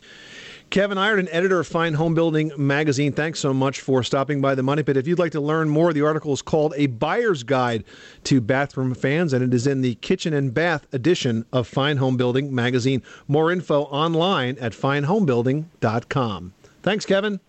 Kevin 0.70 0.98
Ireton, 0.98 1.28
editor 1.30 1.60
of 1.60 1.66
Fine 1.66 1.94
Homebuilding 1.94 2.52
magazine, 2.58 3.12
thanks 3.12 3.40
so 3.40 3.54
much 3.54 3.80
for 3.80 4.02
stopping 4.02 4.42
by 4.42 4.54
the 4.54 4.62
Money 4.62 4.82
Pit. 4.82 4.98
If 4.98 5.08
you'd 5.08 5.18
like 5.18 5.32
to 5.32 5.40
learn 5.40 5.70
more, 5.70 5.94
the 5.94 6.02
article 6.02 6.34
is 6.34 6.42
called 6.42 6.74
A 6.76 6.88
Buyer's 6.88 7.42
Guide 7.42 7.84
to 8.24 8.42
Bathroom 8.42 8.92
Fans, 8.94 9.32
and 9.32 9.42
it 9.42 9.54
is 9.54 9.66
in 9.66 9.80
the 9.80 9.94
Kitchen 9.96 10.34
and 10.34 10.52
Bath 10.52 10.86
edition 10.92 11.46
of 11.54 11.66
Fine 11.66 11.96
Homebuilding 11.96 12.52
magazine. 12.52 13.02
More 13.26 13.50
info 13.50 13.84
online 13.84 14.58
at 14.58 14.72
finehomebuilding.com. 14.72 16.52
Thanks, 16.82 17.06
Kevin. 17.06 17.40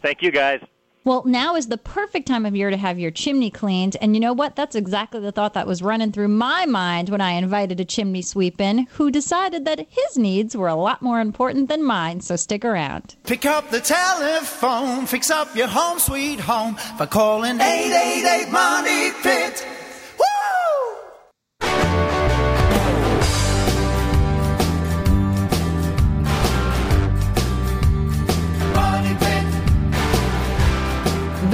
Thank 0.00 0.22
you, 0.22 0.30
guys. 0.30 0.62
Well, 1.06 1.22
now 1.24 1.54
is 1.54 1.68
the 1.68 1.78
perfect 1.78 2.26
time 2.26 2.44
of 2.44 2.56
year 2.56 2.68
to 2.68 2.76
have 2.76 2.98
your 2.98 3.12
chimney 3.12 3.48
cleaned. 3.48 3.96
And 4.00 4.16
you 4.16 4.20
know 4.20 4.32
what? 4.32 4.56
That's 4.56 4.74
exactly 4.74 5.20
the 5.20 5.30
thought 5.30 5.54
that 5.54 5.64
was 5.64 5.80
running 5.80 6.10
through 6.10 6.26
my 6.26 6.66
mind 6.66 7.10
when 7.10 7.20
I 7.20 7.34
invited 7.34 7.78
a 7.78 7.84
chimney 7.84 8.22
sweep 8.22 8.60
in 8.60 8.88
who 8.90 9.12
decided 9.12 9.64
that 9.66 9.86
his 9.88 10.18
needs 10.18 10.56
were 10.56 10.66
a 10.66 10.74
lot 10.74 11.02
more 11.02 11.20
important 11.20 11.68
than 11.68 11.84
mine. 11.84 12.22
So 12.22 12.34
stick 12.34 12.64
around. 12.64 13.14
Pick 13.22 13.46
up 13.46 13.70
the 13.70 13.78
telephone, 13.78 15.06
fix 15.06 15.30
up 15.30 15.54
your 15.54 15.68
home 15.68 16.00
sweet 16.00 16.40
home 16.40 16.76
by 16.98 17.06
calling 17.06 17.60
888 17.60 18.50
Money 18.50 19.12
Pit. 19.22 19.75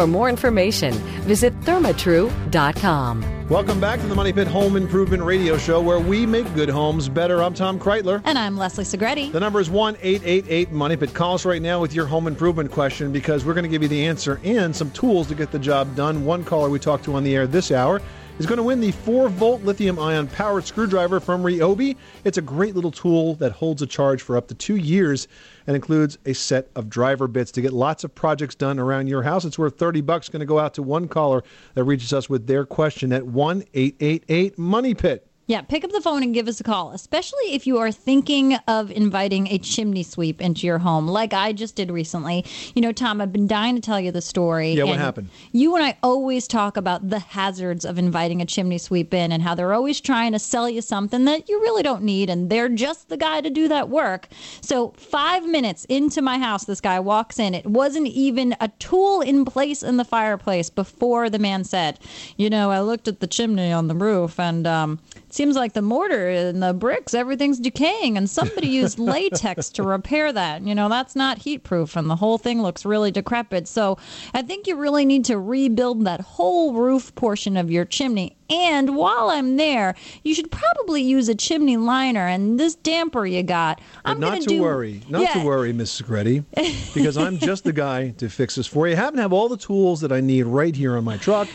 For 0.00 0.06
more 0.06 0.30
information, 0.30 0.94
visit 1.24 1.52
thermatru.com. 1.60 3.48
Welcome 3.50 3.80
back 3.82 4.00
to 4.00 4.06
the 4.06 4.14
Money 4.14 4.32
Pit 4.32 4.46
Home 4.46 4.76
Improvement 4.76 5.22
Radio 5.22 5.58
Show, 5.58 5.82
where 5.82 6.00
we 6.00 6.24
make 6.24 6.54
good 6.54 6.70
homes 6.70 7.10
better. 7.10 7.42
I'm 7.42 7.52
Tom 7.52 7.78
Kraeutler. 7.78 8.22
And 8.24 8.38
I'm 8.38 8.56
Leslie 8.56 8.84
Segrete. 8.84 9.30
The 9.30 9.40
number 9.40 9.60
is 9.60 9.68
1 9.68 9.98
888 10.00 10.72
Money 10.72 10.96
Pit. 10.96 11.12
Call 11.12 11.34
us 11.34 11.44
right 11.44 11.60
now 11.60 11.82
with 11.82 11.92
your 11.92 12.06
home 12.06 12.26
improvement 12.26 12.70
question 12.70 13.12
because 13.12 13.44
we're 13.44 13.52
going 13.52 13.64
to 13.64 13.68
give 13.68 13.82
you 13.82 13.88
the 13.88 14.06
answer 14.06 14.40
and 14.42 14.74
some 14.74 14.90
tools 14.92 15.28
to 15.28 15.34
get 15.34 15.50
the 15.50 15.58
job 15.58 15.94
done. 15.94 16.24
One 16.24 16.44
caller 16.44 16.70
we 16.70 16.78
talked 16.78 17.04
to 17.04 17.14
on 17.14 17.22
the 17.22 17.36
air 17.36 17.46
this 17.46 17.70
hour 17.70 18.00
is 18.40 18.46
going 18.46 18.56
to 18.56 18.62
win 18.62 18.80
the 18.80 18.90
4 18.90 19.28
volt 19.28 19.62
lithium 19.64 19.98
ion 19.98 20.26
powered 20.26 20.64
screwdriver 20.64 21.20
from 21.20 21.42
Ryobi. 21.42 21.94
It's 22.24 22.38
a 22.38 22.42
great 22.42 22.74
little 22.74 22.90
tool 22.90 23.34
that 23.34 23.52
holds 23.52 23.82
a 23.82 23.86
charge 23.86 24.22
for 24.22 24.34
up 24.34 24.48
to 24.48 24.54
two 24.54 24.76
years 24.76 25.28
and 25.66 25.76
includes 25.76 26.16
a 26.24 26.32
set 26.32 26.68
of 26.74 26.88
driver 26.88 27.28
bits 27.28 27.52
to 27.52 27.60
get 27.60 27.74
lots 27.74 28.02
of 28.02 28.14
projects 28.14 28.54
done 28.54 28.78
around 28.78 29.08
your 29.08 29.22
house. 29.22 29.44
It's 29.44 29.58
worth 29.58 29.78
30 29.78 30.00
bucks. 30.00 30.30
Going 30.30 30.40
to 30.40 30.46
go 30.46 30.58
out 30.58 30.72
to 30.74 30.82
one 30.82 31.06
caller 31.06 31.44
that 31.74 31.84
reaches 31.84 32.14
us 32.14 32.30
with 32.30 32.46
their 32.46 32.64
question 32.64 33.12
at 33.12 33.26
1 33.26 33.62
888 33.74 34.58
Money 34.58 34.94
Pit. 34.94 35.29
Yeah, 35.50 35.62
pick 35.62 35.82
up 35.82 35.90
the 35.90 36.00
phone 36.00 36.22
and 36.22 36.32
give 36.32 36.46
us 36.46 36.60
a 36.60 36.62
call, 36.62 36.92
especially 36.92 37.54
if 37.54 37.66
you 37.66 37.78
are 37.78 37.90
thinking 37.90 38.54
of 38.68 38.88
inviting 38.92 39.48
a 39.48 39.58
chimney 39.58 40.04
sweep 40.04 40.40
into 40.40 40.64
your 40.64 40.78
home, 40.78 41.08
like 41.08 41.34
I 41.34 41.52
just 41.52 41.74
did 41.74 41.90
recently. 41.90 42.44
You 42.76 42.82
know, 42.82 42.92
Tom, 42.92 43.20
I've 43.20 43.32
been 43.32 43.48
dying 43.48 43.74
to 43.74 43.80
tell 43.80 43.98
you 43.98 44.12
the 44.12 44.22
story. 44.22 44.74
Yeah, 44.74 44.84
what 44.84 45.00
happened? 45.00 45.28
You 45.50 45.74
and 45.74 45.84
I 45.84 45.98
always 46.04 46.46
talk 46.46 46.76
about 46.76 47.10
the 47.10 47.18
hazards 47.18 47.84
of 47.84 47.98
inviting 47.98 48.40
a 48.40 48.46
chimney 48.46 48.78
sweep 48.78 49.12
in 49.12 49.32
and 49.32 49.42
how 49.42 49.56
they're 49.56 49.74
always 49.74 50.00
trying 50.00 50.30
to 50.34 50.38
sell 50.38 50.70
you 50.70 50.80
something 50.80 51.24
that 51.24 51.48
you 51.48 51.60
really 51.60 51.82
don't 51.82 52.04
need, 52.04 52.30
and 52.30 52.48
they're 52.48 52.68
just 52.68 53.08
the 53.08 53.16
guy 53.16 53.40
to 53.40 53.50
do 53.50 53.66
that 53.66 53.88
work. 53.88 54.28
So, 54.60 54.90
five 54.98 55.44
minutes 55.44 55.84
into 55.86 56.22
my 56.22 56.38
house, 56.38 56.64
this 56.64 56.80
guy 56.80 57.00
walks 57.00 57.40
in. 57.40 57.54
It 57.54 57.66
wasn't 57.66 58.06
even 58.06 58.54
a 58.60 58.68
tool 58.78 59.20
in 59.20 59.44
place 59.44 59.82
in 59.82 59.96
the 59.96 60.04
fireplace 60.04 60.70
before 60.70 61.28
the 61.28 61.40
man 61.40 61.64
said, 61.64 61.98
You 62.36 62.48
know, 62.50 62.70
I 62.70 62.82
looked 62.82 63.08
at 63.08 63.18
the 63.18 63.26
chimney 63.26 63.72
on 63.72 63.88
the 63.88 63.96
roof 63.96 64.38
and, 64.38 64.64
um, 64.64 65.00
seems 65.34 65.56
like 65.56 65.72
the 65.72 65.82
mortar 65.82 66.28
and 66.28 66.62
the 66.62 66.72
bricks, 66.74 67.14
everything's 67.14 67.58
decaying, 67.58 68.16
and 68.16 68.28
somebody 68.28 68.68
used 68.68 68.98
latex 68.98 69.68
to 69.70 69.82
repair 69.82 70.32
that. 70.32 70.62
You 70.62 70.74
know, 70.74 70.88
that's 70.88 71.14
not 71.16 71.38
heat 71.38 71.62
proof, 71.64 71.96
and 71.96 72.08
the 72.08 72.16
whole 72.16 72.38
thing 72.38 72.62
looks 72.62 72.84
really 72.84 73.10
decrepit. 73.10 73.66
So 73.68 73.98
I 74.34 74.42
think 74.42 74.66
you 74.66 74.76
really 74.76 75.04
need 75.04 75.24
to 75.26 75.38
rebuild 75.38 76.04
that 76.04 76.20
whole 76.20 76.74
roof 76.74 77.14
portion 77.14 77.56
of 77.56 77.70
your 77.70 77.84
chimney. 77.84 78.36
And 78.48 78.96
while 78.96 79.30
I'm 79.30 79.56
there, 79.56 79.94
you 80.24 80.34
should 80.34 80.50
probably 80.50 81.02
use 81.02 81.28
a 81.28 81.36
chimney 81.36 81.76
liner 81.76 82.26
and 82.26 82.58
this 82.58 82.74
damper 82.74 83.24
you 83.24 83.44
got. 83.44 83.80
I'm 84.04 84.18
not 84.18 84.30
gonna 84.30 84.40
to 84.40 84.46
do, 84.48 84.60
worry, 84.62 85.02
not 85.08 85.22
Yeah. 85.22 85.34
to 85.34 85.44
worry, 85.46 85.72
Miss 85.72 86.00
Segrete, 86.00 86.44
because 86.92 87.16
I'm 87.16 87.38
just 87.38 87.62
the 87.62 87.72
guy 87.88 88.10
to 88.18 88.28
fix 88.28 88.56
this 88.56 88.66
for 88.66 88.88
you. 88.88 88.94
I 88.94 88.96
happen 88.96 89.16
to 89.16 89.22
have 89.22 89.32
all 89.32 89.48
the 89.48 89.56
tools 89.56 90.00
that 90.00 90.10
I 90.10 90.20
need 90.20 90.42
right 90.46 90.74
here 90.74 90.96
on 90.96 91.04
my 91.04 91.16
truck, 91.16 91.48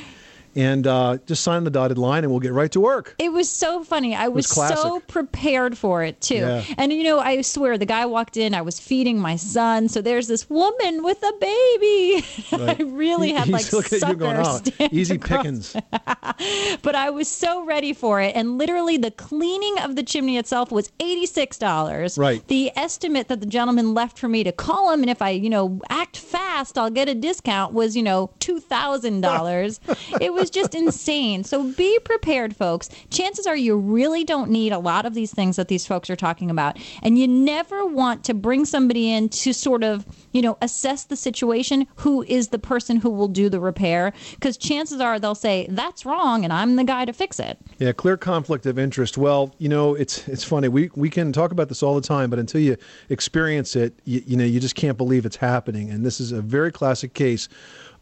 and 0.55 0.87
uh, 0.87 1.17
just 1.25 1.43
sign 1.43 1.63
the 1.63 1.69
dotted 1.69 1.97
line, 1.97 2.23
and 2.23 2.31
we'll 2.31 2.39
get 2.39 2.53
right 2.53 2.71
to 2.71 2.79
work. 2.79 3.15
It 3.19 3.31
was 3.31 3.49
so 3.49 3.83
funny. 3.83 4.15
I 4.15 4.27
was 4.27 4.55
was, 4.55 4.69
so 4.79 4.99
prepared 5.01 5.77
for 5.77 6.03
it 6.03 6.21
too. 6.21 6.35
Yeah. 6.35 6.63
And 6.77 6.91
you 6.91 7.03
know, 7.03 7.19
I 7.19 7.41
swear 7.41 7.77
the 7.77 7.85
guy 7.85 8.05
walked 8.05 8.37
in, 8.37 8.53
I 8.53 8.61
was 8.61 8.79
feeding 8.79 9.19
my 9.19 9.35
son, 9.35 9.89
so 9.89 10.01
there's 10.01 10.27
this 10.27 10.49
woman 10.49 11.03
with 11.03 11.21
a 11.23 11.33
baby. 11.39 12.25
Right. 12.55 12.79
I 12.79 12.83
really 12.83 13.33
had 13.33 13.49
like 13.49 13.69
you 13.71 14.15
going, 14.15 14.37
oh, 14.37 14.61
easy 14.91 15.15
across 15.15 15.35
pickings. 15.37 15.75
but 16.81 16.95
I 16.95 17.09
was 17.09 17.27
so 17.27 17.65
ready 17.65 17.93
for 17.93 18.21
it. 18.21 18.35
And 18.35 18.57
literally, 18.57 18.97
the 18.97 19.11
cleaning 19.11 19.79
of 19.79 19.95
the 19.95 20.03
chimney 20.03 20.37
itself 20.37 20.71
was 20.71 20.89
$86. 20.99 22.17
Right. 22.17 22.45
The 22.47 22.71
estimate 22.75 23.27
that 23.27 23.39
the 23.39 23.45
gentleman 23.45 23.93
left 23.93 24.17
for 24.17 24.27
me 24.27 24.43
to 24.43 24.51
call 24.51 24.91
him, 24.91 25.01
and 25.01 25.09
if 25.09 25.21
I, 25.21 25.31
you 25.31 25.49
know, 25.49 25.81
act 25.89 26.17
fast, 26.17 26.77
I'll 26.77 26.89
get 26.89 27.09
a 27.09 27.15
discount 27.15 27.73
was, 27.73 27.95
you 27.95 28.03
know, 28.03 28.31
$2,000. 28.39 29.79
it 30.21 30.33
was 30.33 30.44
just 30.49 30.75
insane. 30.75 31.43
So 31.43 31.71
be 31.73 31.99
prepared, 31.99 32.55
folks. 32.55 32.89
Chances 33.09 33.47
are 33.47 33.55
you 33.55 33.77
really 33.77 34.23
don't 34.23 34.49
need 34.49 34.71
a 34.71 34.79
lot 34.79 35.05
of 35.05 35.13
these 35.13 35.33
things 35.33 35.55
that 35.55 35.67
these 35.67 35.85
folks 35.85 36.09
are 36.09 36.15
talking 36.15 36.49
about. 36.49 36.77
And 37.01 37.17
you 37.17 37.27
never 37.27 37.85
want 37.85 38.23
to 38.25 38.33
bring 38.33 38.65
somebody 38.65 39.11
in 39.11 39.29
to 39.29 39.53
sort 39.53 39.83
of, 39.83 40.05
you 40.31 40.41
know, 40.41 40.57
assess 40.61 41.05
the 41.05 41.15
situation 41.15 41.87
who 41.97 42.23
is 42.23 42.49
the 42.49 42.59
person 42.59 42.97
who 42.97 43.09
will 43.09 43.27
do 43.27 43.49
the 43.49 43.59
repair. 43.59 44.13
Because 44.31 44.57
chances 44.57 44.99
are 44.99 45.19
they'll 45.19 45.35
say, 45.35 45.67
that's 45.69 46.05
wrong, 46.05 46.43
and 46.43 46.51
I'm 46.51 46.75
the 46.75 46.83
guy 46.83 47.05
to 47.05 47.13
fix 47.13 47.39
it. 47.39 47.57
Yeah, 47.77 47.91
clear 47.91 48.17
conflict 48.17 48.65
of 48.65 48.79
interest. 48.79 49.17
Well, 49.17 49.53
you 49.57 49.69
know, 49.69 49.95
it's 49.95 50.27
it's 50.27 50.43
funny. 50.43 50.67
We 50.67 50.89
we 50.95 51.09
can 51.09 51.31
talk 51.31 51.51
about 51.51 51.69
this 51.69 51.83
all 51.83 51.95
the 51.95 52.01
time, 52.01 52.29
but 52.29 52.39
until 52.39 52.61
you 52.61 52.77
experience 53.09 53.75
it, 53.75 53.99
you, 54.05 54.23
you 54.25 54.37
know, 54.37 54.43
you 54.45 54.59
just 54.59 54.75
can't 54.75 54.97
believe 54.97 55.25
it's 55.25 55.35
happening. 55.35 55.89
And 55.89 56.05
this 56.05 56.19
is 56.19 56.31
a 56.31 56.41
very 56.41 56.71
classic 56.71 57.13
case 57.13 57.47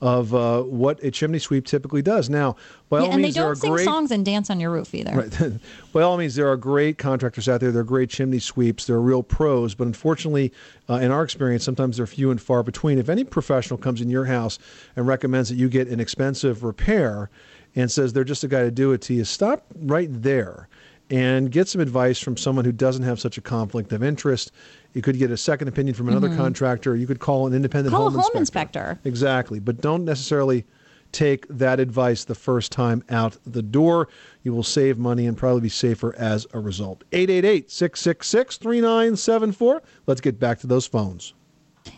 of 0.01 0.33
uh, 0.33 0.61
what 0.63 1.03
a 1.03 1.11
chimney 1.11 1.39
sweep 1.39 1.65
typically 1.65 2.01
does. 2.01 2.29
Now, 2.29 2.55
by 2.89 2.99
Yeah, 2.99 3.05
all 3.05 3.11
and 3.11 3.19
they 3.19 3.23
means, 3.23 3.35
there 3.35 3.43
don't 3.43 3.51
are 3.51 3.55
sing 3.55 3.71
great 3.71 3.85
songs 3.85 4.11
and 4.11 4.25
dance 4.25 4.49
on 4.49 4.59
your 4.59 4.71
roof 4.71 4.93
either. 4.93 5.13
Right. 5.13 5.59
By 5.93 6.01
all 6.01 6.17
means, 6.17 6.35
there 6.35 6.49
are 6.49 6.57
great 6.57 6.97
contractors 6.97 7.47
out 7.47 7.61
there. 7.61 7.71
They're 7.71 7.83
great 7.83 8.09
chimney 8.09 8.39
sweeps. 8.39 8.85
They're 8.85 8.99
real 8.99 9.23
pros. 9.23 9.75
But 9.75 9.87
unfortunately, 9.87 10.51
uh, 10.89 10.95
in 10.95 11.11
our 11.11 11.23
experience, 11.23 11.63
sometimes 11.63 11.97
they're 11.97 12.07
few 12.07 12.31
and 12.31 12.41
far 12.41 12.63
between. 12.63 12.97
If 12.97 13.09
any 13.09 13.23
professional 13.23 13.77
comes 13.77 14.01
in 14.01 14.09
your 14.09 14.25
house 14.25 14.59
and 14.95 15.07
recommends 15.07 15.49
that 15.49 15.55
you 15.55 15.69
get 15.69 15.87
an 15.87 15.99
expensive 15.99 16.63
repair 16.63 17.29
and 17.75 17.91
says 17.91 18.13
they're 18.13 18.23
just 18.23 18.43
a 18.43 18.47
guy 18.47 18.63
to 18.63 18.71
do 18.71 18.91
it 18.91 19.01
to 19.03 19.13
you, 19.13 19.23
stop 19.23 19.65
right 19.75 20.09
there 20.11 20.67
and 21.09 21.51
get 21.51 21.67
some 21.67 21.81
advice 21.81 22.19
from 22.19 22.37
someone 22.37 22.65
who 22.65 22.71
doesn't 22.71 23.03
have 23.03 23.19
such 23.19 23.37
a 23.37 23.41
conflict 23.41 23.91
of 23.91 24.03
interest. 24.03 24.51
You 24.93 25.01
could 25.01 25.17
get 25.17 25.31
a 25.31 25.37
second 25.37 25.67
opinion 25.67 25.95
from 25.95 26.07
another 26.09 26.29
Mhm. 26.29 26.37
contractor. 26.37 26.95
You 26.95 27.07
could 27.07 27.19
call 27.19 27.47
an 27.47 27.53
independent 27.53 27.93
Call 27.93 28.07
a 28.07 28.09
home, 28.11 28.19
home 28.19 28.31
inspector. 28.35 28.79
inspector. 28.79 29.07
Exactly. 29.07 29.59
But 29.59 29.81
don't 29.81 30.05
necessarily 30.05 30.65
take 31.11 31.45
that 31.47 31.79
advice 31.79 32.23
the 32.23 32.33
first 32.33 32.71
time 32.71 33.03
out 33.09 33.37
the 33.45 33.61
door. 33.61 34.07
You 34.43 34.53
will 34.53 34.63
save 34.63 34.97
money 34.97 35.27
and 35.27 35.37
probably 35.37 35.61
be 35.61 35.69
safer 35.69 36.15
as 36.17 36.47
a 36.53 36.59
result. 36.59 37.03
888 37.11 37.69
666 37.69 38.57
3974. 38.57 39.81
Let's 40.07 40.21
get 40.21 40.39
back 40.39 40.59
to 40.59 40.67
those 40.67 40.87
phones. 40.87 41.33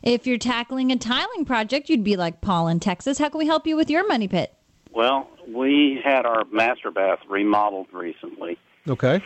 If 0.04 0.26
you're 0.26 0.38
tackling 0.40 0.92
a 0.92 0.98
tiling 0.98 1.46
project, 1.46 1.90
you'd 1.90 2.04
be 2.04 2.18
like 2.18 2.42
Paul 2.42 2.68
in 2.68 2.80
Texas. 2.80 3.20
How 3.20 3.30
can 3.30 3.38
we 3.38 3.46
help 3.46 3.68
you 3.68 3.76
with 3.78 3.90
your 3.90 4.06
money 4.08 4.28
pit? 4.28 4.52
Well, 4.92 5.30
we 5.48 6.00
had 6.04 6.26
our 6.26 6.44
master 6.52 6.90
bath 6.90 7.20
remodeled 7.30 7.88
recently, 7.94 8.58
Okay. 8.88 9.24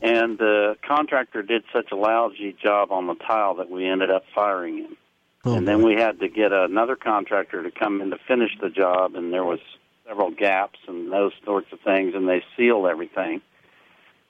and 0.00 0.36
the 0.38 0.76
contractor 0.86 1.42
did 1.42 1.64
such 1.72 1.92
a 1.92 1.96
lousy 1.96 2.56
job 2.60 2.90
on 2.90 3.06
the 3.06 3.14
tile 3.14 3.54
that 3.56 3.70
we 3.70 3.86
ended 3.86 4.10
up 4.10 4.24
firing 4.34 4.78
him. 4.78 4.96
Oh, 5.44 5.54
and 5.54 5.66
then 5.66 5.82
we 5.82 5.94
had 5.94 6.20
to 6.20 6.28
get 6.28 6.52
another 6.52 6.94
contractor 6.96 7.62
to 7.62 7.70
come 7.70 8.00
in 8.00 8.10
to 8.10 8.18
finish 8.28 8.52
the 8.60 8.68
job, 8.70 9.16
and 9.16 9.32
there 9.32 9.44
was 9.44 9.58
several 10.06 10.30
gaps 10.30 10.78
and 10.86 11.10
those 11.10 11.32
sorts 11.44 11.72
of 11.72 11.80
things, 11.80 12.14
and 12.14 12.28
they 12.28 12.44
sealed 12.56 12.86
everything. 12.86 13.40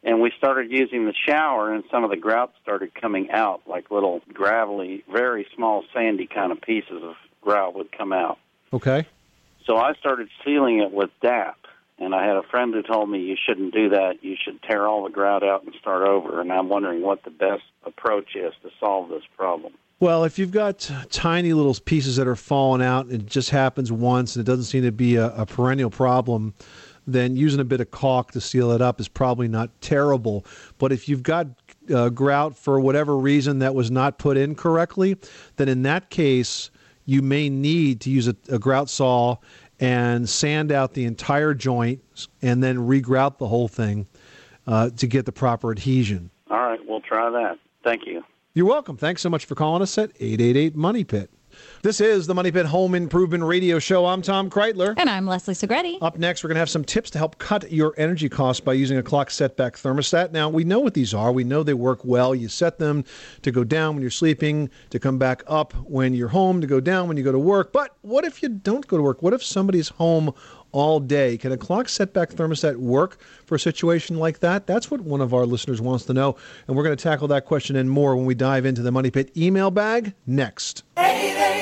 And 0.05 0.21
we 0.21 0.33
started 0.37 0.71
using 0.71 1.07
the 1.07 1.15
shower, 1.15 1.73
and 1.73 1.85
some 1.91 2.03
of 2.03 2.11
the 2.11 2.17
grout 2.17 2.53
started 2.63 2.95
coming 2.95 3.31
out, 3.31 3.63
like 3.67 3.91
little 3.91 4.21
gravelly, 4.33 5.05
very 5.11 5.47
small, 5.55 5.85
sandy 5.95 6.27
kind 6.27 6.51
of 6.51 6.61
pieces 6.61 7.03
of 7.03 7.15
grout 7.41 7.75
would 7.75 7.93
come 7.93 8.13
out. 8.13 8.39
Okay. 8.73 9.07
So 9.67 9.77
I 9.77 9.95
started 9.95 10.29
sealing 10.45 10.81
it 10.81 10.93
with 10.93 11.11
DAP, 11.21 11.57
and 12.03 12.15
I 12.15 12.27
had 12.27 12.37
a 12.37 12.43
friend 12.43 12.75
who 12.75 12.83
told 12.83 13.09
me 13.09 13.21
you 13.21 13.37
shouldn't 13.47 13.73
do 13.73 13.91
that. 13.91 14.23
You 14.23 14.37
should 14.43 14.63
tear 14.63 14.87
all 14.87 15.05
the 15.05 15.11
grout 15.11 15.45
out 15.45 15.65
and 15.65 15.75
start 15.81 16.07
over. 16.07 16.41
And 16.41 16.53
I'm 16.53 16.69
wondering 16.69 17.03
what 17.03 17.23
the 17.25 17.31
best 17.31 17.63
approach 17.85 18.35
is 18.35 18.53
to 18.63 18.71
solve 18.81 19.09
this 19.09 19.23
problem. 19.37 19.75
Well, 20.01 20.25
if 20.25 20.37
you've 20.39 20.51
got 20.51 20.91
tiny 21.11 21.53
little 21.53 21.77
pieces 21.85 22.17
that 22.17 22.27
are 22.27 22.35
falling 22.35 22.83
out 22.83 23.07
and 23.07 23.23
it 23.23 23.27
just 23.27 23.51
happens 23.51 23.93
once 23.93 24.35
and 24.35 24.45
it 24.45 24.51
doesn't 24.51 24.65
seem 24.65 24.83
to 24.83 24.91
be 24.91 25.15
a, 25.15 25.29
a 25.29 25.47
perennial 25.47 25.91
problem, 25.91 26.55
then 27.07 27.37
using 27.37 27.61
a 27.61 27.65
bit 27.65 27.81
of 27.81 27.93
caulk 27.93 28.33
to 28.33 28.41
seal 28.41 28.73
it 28.73 28.83
up 28.83 29.01
is 29.01 29.07
probably 29.07 29.47
not 29.47 29.71
terrible. 29.81 30.45
But 30.79 30.91
if 30.91 31.09
you've 31.09 31.23
got 31.23 31.47
uh, 31.93 32.09
grout 32.09 32.57
for 32.57 32.81
whatever 32.81 33.17
reason 33.17 33.61
that 33.61 33.75
was 33.77 33.93
not 33.93 34.19
put 34.19 34.37
in 34.37 34.57
correctly, 34.57 35.17
then 35.57 35.69
in 35.69 35.83
that 35.83 36.11
case, 36.11 36.71
you 37.05 37.23
may 37.23 37.49
need 37.49 38.01
to 38.01 38.11
use 38.11 38.29
a, 38.29 38.37
a 38.49 38.59
grout 38.59 38.89
saw 38.89 39.37
and 39.83 40.29
sand 40.29 40.71
out 40.71 40.95
the 40.95 41.05
entire 41.05 41.55
joint 41.55 42.01
and 42.41 42.63
then 42.63 42.79
regrout 42.79 43.39
the 43.39 43.49
whole 43.49 43.67
thing 43.67 44.07
uh, 44.69 44.91
to 44.91 45.09
get 45.09 45.27
the 45.27 45.33
proper 45.33 45.73
adhesion. 45.73 46.31
All 46.51 46.59
right, 46.59 46.79
we'll 46.87 47.01
try 47.01 47.29
that. 47.31 47.59
Thank 47.83 48.07
you. 48.07 48.23
You're 48.55 48.67
welcome. 48.67 48.97
Thanks 48.97 49.23
so 49.23 49.29
much 49.29 49.45
for 49.45 49.57
calling 49.57 49.83
us 49.83 49.99
at 49.99 50.11
888 50.21 50.77
Money 50.77 51.03
Pit. 51.03 51.31
This 51.83 52.01
is 52.01 52.29
the 52.29 52.35
Money 52.35 52.53
Pit 52.53 52.67
Home 52.67 52.95
Improvement 52.95 53.43
Radio 53.43 53.81
Show. 53.81 54.07
I'm 54.07 54.23
Tom 54.23 54.49
Kraeutler. 54.49 54.95
And 54.97 55.11
I'm 55.11 55.27
Leslie 55.27 55.55
Segrete. 55.55 55.99
Up 56.01 56.17
next, 56.17 56.45
we're 56.45 56.49
going 56.49 56.55
to 56.55 56.61
have 56.61 56.71
some 56.71 56.85
tips 56.85 57.11
to 57.11 57.19
help 57.19 57.39
cut 57.39 57.73
your 57.73 57.93
energy 57.97 58.29
costs 58.29 58.61
by 58.61 58.75
using 58.75 58.99
a 58.99 59.03
clock 59.03 59.33
setback 59.33 59.75
thermostat. 59.75 60.31
Now, 60.31 60.49
we 60.49 60.63
know 60.63 60.79
what 60.79 60.95
these 60.95 61.13
are. 61.13 61.33
We 61.33 61.43
know 61.43 61.65
they 61.65 61.75
work 61.75 62.05
well. 62.05 62.37
You 62.37 62.47
set 62.47 62.79
them 62.79 63.03
to 63.43 63.51
go 63.51 63.65
down 63.65 63.97
when 63.97 64.03
you're 64.03 64.13
sleeping, 64.13 64.71
to 64.91 65.01
come 65.01 65.19
back 65.19 65.43
up 65.49 65.73
when 65.73 66.15
you're 66.15 66.29
home, 66.29 66.61
to 66.61 66.69
go 66.69 66.79
down 66.79 67.09
when 67.09 67.17
you 67.17 67.25
go 67.25 67.33
to 67.33 67.39
work. 67.41 67.73
But 67.73 67.97
what 68.03 68.25
if 68.25 68.45
you 68.45 68.49
don't 68.49 68.87
go 68.87 68.97
to 68.97 69.03
work? 69.03 69.21
What 69.21 69.33
if 69.33 69.43
somebody's 69.43 69.89
home 69.89 70.33
all 70.71 71.01
day? 71.01 71.37
Can 71.37 71.51
a 71.51 71.57
clock 71.57 71.89
setback 71.89 72.31
thermostat 72.31 72.77
work 72.77 73.21
for 73.45 73.57
a 73.57 73.59
situation 73.59 74.19
like 74.19 74.39
that? 74.39 74.69
That's 74.69 74.89
what 74.89 75.01
one 75.01 75.21
of 75.21 75.35
our 75.35 75.47
listeners 75.47 75.81
wants 75.81 76.05
to 76.05 76.15
know. 76.15 76.37
And 76.69 76.77
we're 76.77 76.85
going 76.85 76.97
to 76.97 77.03
tackle 77.03 77.27
that 77.27 77.45
question 77.45 77.75
and 77.75 77.91
more 77.91 78.15
when 78.15 78.25
we 78.25 78.37
dive 78.37 78.67
into 78.67 78.83
the 78.83 78.93
Money 78.93 79.11
Pit 79.11 79.37
email 79.37 79.73
bag 79.73 80.15
next. 80.29 80.85
888 80.97 81.53
Money 81.53 81.62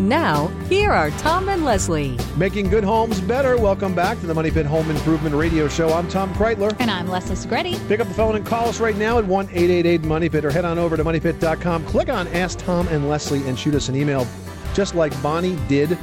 Now, 0.00 0.46
here 0.70 0.92
are 0.92 1.10
Tom 1.10 1.50
and 1.50 1.62
Leslie. 1.62 2.16
Making 2.38 2.70
good 2.70 2.84
homes 2.84 3.20
better. 3.20 3.58
Welcome 3.58 3.94
back 3.94 4.18
to 4.20 4.26
the 4.26 4.32
Money 4.32 4.50
Pit 4.50 4.64
Home 4.64 4.90
Improvement 4.90 5.34
Radio 5.34 5.68
Show. 5.68 5.92
I'm 5.92 6.08
Tom 6.08 6.32
Kraeutler. 6.32 6.74
And 6.80 6.90
I'm 6.90 7.06
Leslie 7.06 7.36
Segrete. 7.36 7.86
Pick 7.86 8.00
up 8.00 8.08
the 8.08 8.14
phone 8.14 8.34
and 8.34 8.46
call 8.46 8.66
us 8.66 8.80
right 8.80 8.96
now 8.96 9.18
at 9.18 9.26
1 9.26 9.48
888 9.50 10.02
Money 10.04 10.30
Pit 10.30 10.46
or 10.46 10.50
head 10.50 10.64
on 10.64 10.78
over 10.78 10.96
to 10.96 11.04
moneypit.com. 11.04 11.84
Click 11.84 12.08
on 12.08 12.26
Ask 12.28 12.58
Tom 12.60 12.88
and 12.88 13.10
Leslie 13.10 13.46
and 13.46 13.58
shoot 13.58 13.74
us 13.74 13.90
an 13.90 13.94
email, 13.94 14.26
just 14.72 14.94
like 14.94 15.12
Bonnie 15.22 15.58
did. 15.68 15.98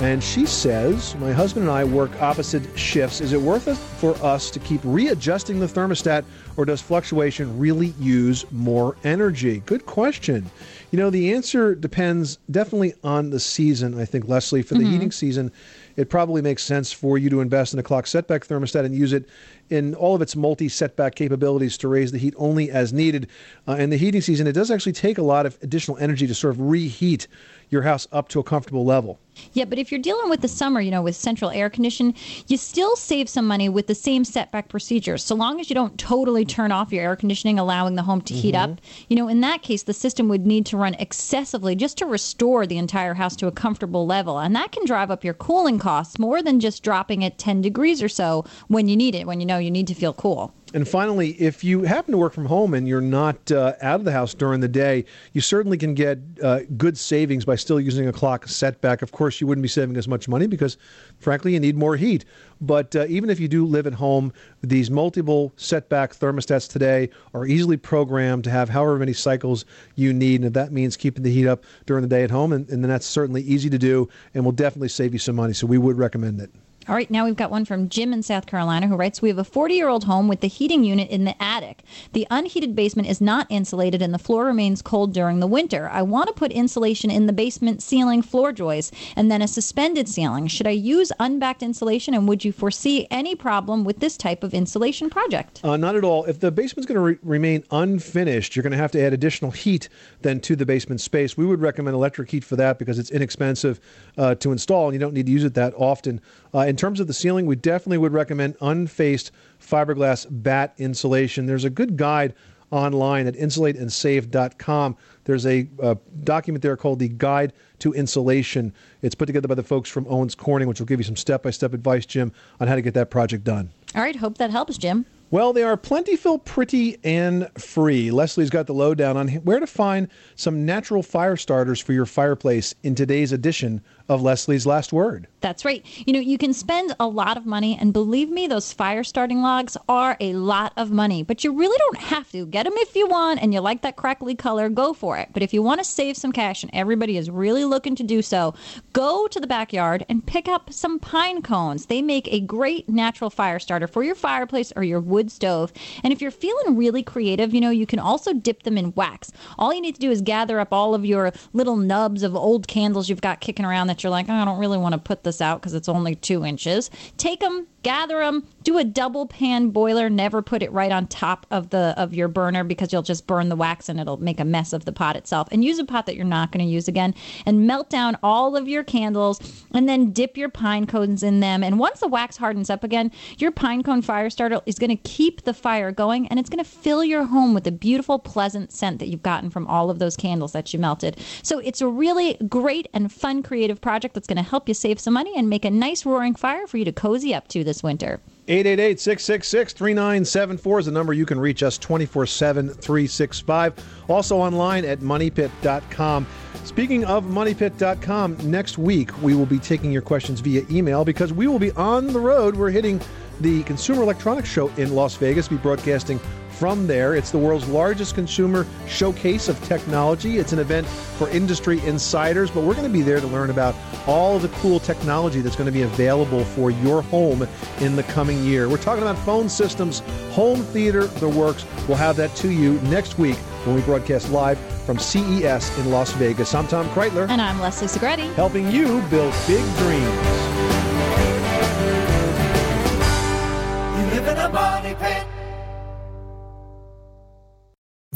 And 0.00 0.24
she 0.24 0.46
says, 0.46 1.14
My 1.16 1.30
husband 1.30 1.66
and 1.68 1.70
I 1.70 1.84
work 1.84 2.22
opposite 2.22 2.62
shifts. 2.78 3.20
Is 3.20 3.34
it 3.34 3.40
worth 3.40 3.68
it 3.68 3.76
for 3.76 4.14
us 4.24 4.50
to 4.52 4.58
keep 4.58 4.80
readjusting 4.82 5.60
the 5.60 5.66
thermostat, 5.66 6.24
or 6.56 6.64
does 6.64 6.80
fluctuation 6.80 7.58
really 7.58 7.88
use 8.00 8.50
more 8.50 8.96
energy? 9.04 9.62
Good 9.66 9.84
question. 9.84 10.50
You 10.90 10.98
know, 10.98 11.10
the 11.10 11.34
answer 11.34 11.74
depends 11.74 12.38
definitely 12.50 12.94
on 13.04 13.28
the 13.28 13.38
season, 13.38 14.00
I 14.00 14.06
think, 14.06 14.26
Leslie. 14.26 14.62
For 14.62 14.74
the 14.74 14.84
Mhm. 14.84 14.90
heating 14.90 15.12
season, 15.12 15.52
it 15.96 16.08
probably 16.08 16.40
makes 16.40 16.64
sense 16.64 16.92
for 16.92 17.18
you 17.18 17.28
to 17.28 17.42
invest 17.42 17.74
in 17.74 17.78
a 17.78 17.82
clock 17.82 18.06
setback 18.06 18.46
thermostat 18.46 18.86
and 18.86 18.94
use 18.94 19.12
it 19.12 19.28
in 19.68 19.94
all 19.94 20.14
of 20.14 20.22
its 20.22 20.34
multi 20.34 20.68
setback 20.70 21.14
capabilities 21.14 21.76
to 21.76 21.88
raise 21.88 22.10
the 22.10 22.18
heat 22.18 22.32
only 22.38 22.70
as 22.70 22.90
needed. 22.92 23.26
Uh, 23.68 23.72
in 23.72 23.90
the 23.90 23.98
heating 23.98 24.22
season, 24.22 24.46
it 24.46 24.52
does 24.52 24.70
actually 24.70 24.92
take 24.92 25.18
a 25.18 25.22
lot 25.22 25.44
of 25.44 25.58
additional 25.62 25.98
energy 25.98 26.26
to 26.26 26.34
sort 26.34 26.54
of 26.54 26.60
reheat 26.60 27.28
your 27.70 27.82
house 27.82 28.06
up 28.12 28.28
to 28.28 28.40
a 28.40 28.44
comfortable 28.44 28.84
level. 28.84 29.18
Yeah, 29.52 29.64
but 29.64 29.78
if 29.78 29.90
you're 29.90 30.00
dealing 30.00 30.28
with 30.28 30.42
the 30.42 30.48
summer, 30.48 30.80
you 30.80 30.90
know, 30.90 31.02
with 31.02 31.16
central 31.16 31.50
air 31.50 31.70
condition, 31.70 32.14
you 32.48 32.56
still 32.56 32.94
save 32.96 33.28
some 33.28 33.46
money 33.46 33.68
with 33.68 33.86
the 33.86 33.94
same 33.94 34.24
setback 34.24 34.68
procedures. 34.68 35.24
So 35.24 35.34
long 35.34 35.60
as 35.60 35.70
you 35.70 35.74
don't 35.74 35.98
totally 35.98 36.44
turn 36.44 36.72
off 36.72 36.92
your 36.92 37.04
air 37.04 37.16
conditioning, 37.16 37.58
allowing 37.58 37.94
the 37.94 38.02
home 38.02 38.20
to 38.22 38.34
heat 38.34 38.54
Mm-hmm. 38.54 38.72
up, 38.72 38.80
you 39.08 39.14
know, 39.14 39.28
in 39.28 39.40
that 39.42 39.62
case, 39.62 39.84
the 39.84 39.94
system 39.94 40.28
would 40.28 40.44
need 40.44 40.66
to 40.66 40.76
run 40.76 40.94
excessively 40.94 41.76
just 41.76 41.96
to 41.98 42.06
restore 42.06 42.66
the 42.66 42.78
entire 42.78 43.14
house 43.14 43.36
to 43.36 43.46
a 43.46 43.52
comfortable 43.52 44.06
level. 44.06 44.38
And 44.40 44.54
that 44.56 44.72
can 44.72 44.84
drive 44.84 45.10
up 45.10 45.24
your 45.24 45.34
cooling 45.34 45.78
costs 45.78 46.18
more 46.18 46.42
than 46.42 46.58
just 46.58 46.82
dropping 46.82 47.22
it 47.22 47.38
10 47.38 47.62
degrees 47.62 48.02
or 48.02 48.08
so 48.08 48.44
when 48.66 48.88
you 48.88 48.96
need 48.96 49.14
it, 49.14 49.26
when 49.26 49.38
you 49.38 49.46
know 49.46 49.58
you 49.58 49.70
need 49.70 49.86
to 49.86 49.94
feel 49.94 50.12
cool. 50.12 50.52
And 50.72 50.86
finally, 50.86 51.30
if 51.30 51.64
you 51.64 51.82
happen 51.82 52.12
to 52.12 52.18
work 52.18 52.32
from 52.32 52.46
home 52.46 52.74
and 52.74 52.86
you're 52.86 53.00
not 53.00 53.50
uh, 53.50 53.72
out 53.82 53.98
of 53.98 54.04
the 54.04 54.12
house 54.12 54.34
during 54.34 54.60
the 54.60 54.68
day, 54.68 55.04
you 55.32 55.40
certainly 55.40 55.76
can 55.76 55.94
get 55.94 56.20
uh, 56.44 56.60
good 56.76 56.96
savings 56.96 57.44
by 57.44 57.56
still 57.56 57.80
using 57.80 58.06
a 58.06 58.12
clock 58.12 58.46
setback. 58.46 59.02
Of 59.02 59.10
course, 59.10 59.40
you 59.40 59.48
wouldn't 59.48 59.62
be 59.62 59.68
saving 59.68 59.96
as 59.96 60.06
much 60.06 60.28
money 60.28 60.46
because, 60.46 60.78
frankly, 61.18 61.54
you 61.54 61.60
need 61.60 61.76
more 61.76 61.96
heat. 61.96 62.24
But 62.60 62.94
uh, 62.94 63.06
even 63.08 63.30
if 63.30 63.40
you 63.40 63.48
do 63.48 63.66
live 63.66 63.88
at 63.88 63.94
home, 63.94 64.32
these 64.62 64.92
multiple 64.92 65.52
setback 65.56 66.14
thermostats 66.14 66.70
today 66.70 67.10
are 67.34 67.46
easily 67.46 67.76
programmed 67.76 68.44
to 68.44 68.50
have 68.50 68.68
however 68.68 68.96
many 68.96 69.12
cycles 69.12 69.64
you 69.96 70.12
need. 70.12 70.36
And 70.36 70.44
if 70.44 70.52
that 70.52 70.70
means 70.70 70.96
keeping 70.96 71.24
the 71.24 71.32
heat 71.32 71.48
up 71.48 71.64
during 71.86 72.02
the 72.02 72.08
day 72.08 72.22
at 72.22 72.30
home, 72.30 72.52
and, 72.52 72.68
and 72.70 72.84
then 72.84 72.90
that's 72.90 73.06
certainly 73.06 73.42
easy 73.42 73.70
to 73.70 73.78
do 73.78 74.08
and 74.34 74.44
will 74.44 74.52
definitely 74.52 74.88
save 74.88 75.14
you 75.14 75.18
some 75.18 75.34
money. 75.34 75.52
So 75.52 75.66
we 75.66 75.78
would 75.78 75.98
recommend 75.98 76.40
it. 76.40 76.50
All 76.90 76.96
right, 76.96 77.08
now 77.08 77.24
we've 77.24 77.36
got 77.36 77.52
one 77.52 77.64
from 77.64 77.88
Jim 77.88 78.12
in 78.12 78.20
South 78.20 78.46
Carolina 78.46 78.88
who 78.88 78.96
writes 78.96 79.22
We 79.22 79.28
have 79.28 79.38
a 79.38 79.44
40 79.44 79.74
year 79.74 79.86
old 79.86 80.02
home 80.02 80.26
with 80.26 80.40
the 80.40 80.48
heating 80.48 80.82
unit 80.82 81.08
in 81.08 81.24
the 81.24 81.40
attic. 81.40 81.84
The 82.14 82.26
unheated 82.32 82.74
basement 82.74 83.08
is 83.08 83.20
not 83.20 83.46
insulated 83.48 84.02
and 84.02 84.12
the 84.12 84.18
floor 84.18 84.44
remains 84.44 84.82
cold 84.82 85.12
during 85.12 85.38
the 85.38 85.46
winter. 85.46 85.88
I 85.88 86.02
want 86.02 86.26
to 86.26 86.32
put 86.32 86.50
insulation 86.50 87.08
in 87.08 87.28
the 87.28 87.32
basement 87.32 87.80
ceiling 87.80 88.22
floor 88.22 88.50
joists 88.50 88.90
and 89.14 89.30
then 89.30 89.40
a 89.40 89.46
suspended 89.46 90.08
ceiling. 90.08 90.48
Should 90.48 90.66
I 90.66 90.70
use 90.70 91.12
unbacked 91.20 91.62
insulation 91.62 92.12
and 92.12 92.26
would 92.26 92.44
you 92.44 92.50
foresee 92.50 93.06
any 93.08 93.36
problem 93.36 93.84
with 93.84 94.00
this 94.00 94.16
type 94.16 94.42
of 94.42 94.52
insulation 94.52 95.08
project? 95.10 95.60
Uh, 95.62 95.76
not 95.76 95.94
at 95.94 96.02
all. 96.02 96.24
If 96.24 96.40
the 96.40 96.50
basement's 96.50 96.86
going 96.88 96.96
to 96.96 97.02
re- 97.02 97.18
remain 97.22 97.62
unfinished, 97.70 98.56
you're 98.56 98.64
going 98.64 98.72
to 98.72 98.76
have 98.76 98.90
to 98.90 99.00
add 99.00 99.12
additional 99.12 99.52
heat 99.52 99.88
then 100.22 100.40
to 100.40 100.56
the 100.56 100.66
basement 100.66 101.00
space. 101.00 101.36
We 101.36 101.46
would 101.46 101.60
recommend 101.60 101.94
electric 101.94 102.32
heat 102.32 102.42
for 102.42 102.56
that 102.56 102.80
because 102.80 102.98
it's 102.98 103.12
inexpensive 103.12 103.78
uh, 104.18 104.34
to 104.34 104.50
install 104.50 104.86
and 104.86 104.94
you 104.94 104.98
don't 104.98 105.14
need 105.14 105.26
to 105.26 105.32
use 105.32 105.44
it 105.44 105.54
that 105.54 105.72
often. 105.76 106.20
Uh, 106.54 106.60
in 106.60 106.76
terms 106.76 107.00
of 107.00 107.06
the 107.06 107.14
ceiling, 107.14 107.46
we 107.46 107.56
definitely 107.56 107.98
would 107.98 108.12
recommend 108.12 108.56
unfaced 108.60 109.30
fiberglass 109.60 110.26
batt 110.28 110.74
insulation. 110.78 111.46
There's 111.46 111.64
a 111.64 111.70
good 111.70 111.96
guide 111.96 112.34
online 112.70 113.26
at 113.26 113.34
insulateandsave.com. 113.34 114.96
There's 115.24 115.46
a 115.46 115.68
uh, 115.82 115.94
document 116.24 116.62
there 116.62 116.76
called 116.76 116.98
the 116.98 117.08
Guide 117.08 117.52
to 117.80 117.92
Insulation. 117.92 118.72
It's 119.02 119.14
put 119.14 119.26
together 119.26 119.48
by 119.48 119.54
the 119.54 119.62
folks 119.62 119.90
from 119.90 120.06
Owens 120.08 120.34
Corning, 120.34 120.68
which 120.68 120.80
will 120.80 120.86
give 120.86 121.00
you 121.00 121.04
some 121.04 121.16
step 121.16 121.42
by 121.42 121.50
step 121.50 121.74
advice, 121.74 122.06
Jim, 122.06 122.32
on 122.60 122.68
how 122.68 122.74
to 122.74 122.82
get 122.82 122.94
that 122.94 123.10
project 123.10 123.44
done. 123.44 123.70
All 123.94 124.02
right, 124.02 124.16
hope 124.16 124.38
that 124.38 124.50
helps, 124.50 124.78
Jim. 124.78 125.06
Well, 125.32 125.52
they 125.52 125.62
are 125.62 125.76
plentiful, 125.76 126.40
pretty, 126.40 126.98
and 127.04 127.48
free. 127.56 128.10
Leslie's 128.10 128.50
got 128.50 128.66
the 128.66 128.74
lowdown 128.74 129.16
on 129.16 129.28
where 129.28 129.60
to 129.60 129.66
find 129.66 130.08
some 130.34 130.66
natural 130.66 131.04
fire 131.04 131.36
starters 131.36 131.78
for 131.78 131.92
your 131.92 132.06
fireplace 132.06 132.74
in 132.82 132.96
today's 132.96 133.30
edition 133.30 133.80
of 134.08 134.22
Leslie's 134.22 134.66
Last 134.66 134.92
Word. 134.92 135.28
That's 135.40 135.64
right. 135.64 135.86
You 136.04 136.12
know, 136.12 136.18
you 136.18 136.36
can 136.36 136.52
spend 136.52 136.96
a 136.98 137.06
lot 137.06 137.36
of 137.36 137.46
money, 137.46 137.78
and 137.80 137.92
believe 137.92 138.28
me, 138.28 138.48
those 138.48 138.72
fire 138.72 139.04
starting 139.04 139.40
logs 139.40 139.76
are 139.88 140.16
a 140.18 140.32
lot 140.32 140.72
of 140.76 140.90
money, 140.90 141.22
but 141.22 141.44
you 141.44 141.52
really 141.52 141.78
don't 141.78 141.98
have 141.98 142.28
to. 142.32 142.44
Get 142.46 142.64
them 142.64 142.72
if 142.78 142.96
you 142.96 143.06
want, 143.06 143.40
and 143.40 143.54
you 143.54 143.60
like 143.60 143.82
that 143.82 143.94
crackly 143.94 144.34
color, 144.34 144.68
go 144.68 144.92
for 144.92 145.16
it. 145.16 145.28
But 145.32 145.44
if 145.44 145.54
you 145.54 145.62
want 145.62 145.78
to 145.78 145.84
save 145.84 146.16
some 146.16 146.32
cash, 146.32 146.64
and 146.64 146.74
everybody 146.74 147.16
is 147.16 147.30
really 147.30 147.64
looking 147.64 147.94
to 147.94 148.02
do 148.02 148.20
so, 148.20 148.52
go 148.92 149.28
to 149.28 149.38
the 149.38 149.46
backyard 149.46 150.04
and 150.08 150.26
pick 150.26 150.48
up 150.48 150.72
some 150.72 150.98
pine 150.98 151.40
cones. 151.40 151.86
They 151.86 152.02
make 152.02 152.26
a 152.32 152.40
great 152.40 152.88
natural 152.88 153.30
fire 153.30 153.60
starter 153.60 153.79
for 153.86 154.02
your 154.02 154.14
fireplace 154.14 154.72
or 154.76 154.82
your 154.82 155.00
wood 155.00 155.30
stove. 155.30 155.72
And 156.02 156.12
if 156.12 156.20
you're 156.20 156.30
feeling 156.30 156.76
really 156.76 157.02
creative, 157.02 157.54
you 157.54 157.60
know, 157.60 157.70
you 157.70 157.86
can 157.86 157.98
also 157.98 158.32
dip 158.32 158.62
them 158.62 158.78
in 158.78 158.92
wax. 158.94 159.30
All 159.58 159.72
you 159.72 159.80
need 159.80 159.94
to 159.94 160.00
do 160.00 160.10
is 160.10 160.22
gather 160.22 160.60
up 160.60 160.72
all 160.72 160.94
of 160.94 161.04
your 161.04 161.32
little 161.52 161.76
nubs 161.76 162.22
of 162.22 162.34
old 162.34 162.68
candles 162.68 163.08
you've 163.08 163.20
got 163.20 163.40
kicking 163.40 163.64
around 163.64 163.86
that 163.88 164.02
you're 164.02 164.10
like, 164.10 164.26
oh, 164.28 164.34
I 164.34 164.44
don't 164.44 164.58
really 164.58 164.78
want 164.78 164.92
to 164.92 164.98
put 164.98 165.24
this 165.24 165.40
out 165.40 165.60
because 165.60 165.74
it's 165.74 165.88
only 165.88 166.14
two 166.14 166.44
inches. 166.44 166.90
Take 167.16 167.40
them, 167.40 167.66
gather 167.82 168.18
them, 168.18 168.46
do 168.62 168.78
a 168.78 168.84
double 168.84 169.26
pan 169.26 169.70
boiler. 169.70 170.10
Never 170.10 170.42
put 170.42 170.62
it 170.62 170.72
right 170.72 170.92
on 170.92 171.06
top 171.06 171.46
of 171.50 171.70
the 171.70 171.94
of 171.96 172.14
your 172.14 172.28
burner 172.28 172.64
because 172.64 172.92
you'll 172.92 173.02
just 173.02 173.26
burn 173.26 173.48
the 173.48 173.56
wax 173.56 173.88
and 173.88 173.98
it'll 173.98 174.18
make 174.18 174.40
a 174.40 174.44
mess 174.44 174.72
of 174.72 174.84
the 174.84 174.92
pot 174.92 175.16
itself. 175.16 175.48
And 175.50 175.64
use 175.64 175.78
a 175.78 175.84
pot 175.84 176.06
that 176.06 176.16
you're 176.16 176.24
not 176.24 176.52
going 176.52 176.64
to 176.64 176.70
use 176.70 176.88
again. 176.88 177.14
And 177.46 177.66
melt 177.66 177.90
down 177.90 178.18
all 178.22 178.56
of 178.56 178.68
your 178.68 178.84
candles 178.84 179.40
and 179.72 179.88
then 179.88 180.10
dip 180.10 180.36
your 180.36 180.48
pine 180.48 180.86
cones 180.86 181.22
in 181.22 181.40
them. 181.40 181.62
And 181.62 181.78
once 181.78 182.00
the 182.00 182.08
wax 182.08 182.36
hardens 182.36 182.70
up 182.70 182.84
again, 182.84 183.10
your 183.38 183.50
pine 183.50 183.82
cone 183.82 184.02
fire 184.02 184.30
starter 184.30 184.60
is 184.66 184.78
going 184.78 184.90
to 184.90 184.96
keep 184.96 185.42
the 185.42 185.54
fire 185.54 185.92
going 185.92 186.28
and 186.28 186.38
it's 186.38 186.50
going 186.50 186.62
to 186.62 186.70
fill 186.70 187.02
your 187.04 187.24
home 187.24 187.54
with 187.54 187.66
a 187.66 187.72
beautiful, 187.72 188.18
pleasant 188.18 188.72
scent 188.72 188.98
that 188.98 189.08
you've 189.08 189.22
gotten 189.22 189.50
from 189.50 189.66
all 189.66 189.90
of 189.90 189.98
those 189.98 190.16
candles 190.16 190.52
that 190.52 190.72
you 190.72 190.78
melted. 190.78 191.18
So 191.42 191.58
it's 191.58 191.80
a 191.80 191.88
really 191.88 192.34
great 192.48 192.88
and 192.92 193.12
fun 193.12 193.42
creative 193.42 193.80
project 193.80 194.14
that's 194.14 194.26
going 194.26 194.36
to 194.36 194.42
help 194.42 194.68
you 194.68 194.74
save 194.74 195.00
some 195.00 195.14
money 195.14 195.32
and 195.36 195.48
make 195.48 195.64
a 195.64 195.70
nice 195.70 196.04
roaring 196.04 196.34
fire 196.34 196.66
for 196.66 196.76
you 196.76 196.84
to 196.84 196.92
cozy 196.92 197.34
up 197.34 197.48
to 197.48 197.64
this 197.70 197.82
winter. 197.84 198.20
888 198.48 198.98
666 198.98 199.72
3974 199.74 200.78
is 200.80 200.86
the 200.86 200.92
number 200.92 201.12
you 201.12 201.24
can 201.24 201.38
reach 201.38 201.62
us 201.62 201.78
24 201.78 202.26
7 202.26 202.68
365. 202.68 203.74
Also 204.08 204.36
online 204.36 204.84
at 204.84 204.98
moneypit.com. 204.98 206.26
Speaking 206.64 207.04
of 207.04 207.24
moneypit.com, 207.24 208.50
next 208.50 208.76
week 208.76 209.16
we 209.22 209.36
will 209.36 209.46
be 209.46 209.60
taking 209.60 209.92
your 209.92 210.02
questions 210.02 210.40
via 210.40 210.64
email 210.68 211.04
because 211.04 211.32
we 211.32 211.46
will 211.46 211.60
be 211.60 211.70
on 211.72 212.08
the 212.08 212.18
road. 212.18 212.56
We're 212.56 212.70
hitting 212.70 213.00
the 213.40 213.62
Consumer 213.62 214.02
Electronics 214.02 214.48
Show 214.48 214.68
in 214.70 214.94
Las 214.94 215.14
Vegas, 215.14 215.46
be 215.46 215.56
broadcasting 215.56 216.18
from 216.60 216.86
there. 216.86 217.14
It's 217.14 217.30
the 217.30 217.38
world's 217.38 217.66
largest 217.68 218.14
consumer 218.14 218.66
showcase 218.86 219.48
of 219.48 219.58
technology. 219.64 220.36
It's 220.36 220.52
an 220.52 220.58
event 220.58 220.86
for 220.86 221.26
industry 221.30 221.80
insiders, 221.86 222.50
but 222.50 222.64
we're 222.64 222.74
going 222.74 222.86
to 222.86 222.92
be 222.92 223.00
there 223.00 223.18
to 223.18 223.26
learn 223.28 223.48
about 223.48 223.74
all 224.06 224.36
of 224.36 224.42
the 224.42 224.48
cool 224.48 224.78
technology 224.78 225.40
that's 225.40 225.56
going 225.56 225.68
to 225.68 225.72
be 225.72 225.82
available 225.82 226.44
for 226.44 226.70
your 226.70 227.00
home 227.00 227.48
in 227.80 227.96
the 227.96 228.02
coming 228.02 228.44
year. 228.44 228.68
We're 228.68 228.76
talking 228.76 229.02
about 229.02 229.16
phone 229.24 229.48
systems, 229.48 230.00
home 230.32 230.60
theater, 230.60 231.06
the 231.06 231.30
works. 231.30 231.64
We'll 231.88 231.96
have 231.96 232.16
that 232.16 232.36
to 232.36 232.50
you 232.50 232.74
next 232.82 233.18
week 233.18 233.36
when 233.64 233.74
we 233.74 233.80
broadcast 233.80 234.30
live 234.30 234.58
from 234.84 234.98
CES 234.98 235.78
in 235.78 235.90
Las 235.90 236.12
Vegas. 236.12 236.54
I'm 236.54 236.68
Tom 236.68 236.86
Kraeutler. 236.90 237.26
And 237.30 237.40
I'm 237.40 237.58
Leslie 237.58 237.88
Segrete. 237.88 238.34
Helping 238.34 238.70
you 238.70 239.00
build 239.08 239.32
big 239.46 239.64
dreams. 239.76 240.49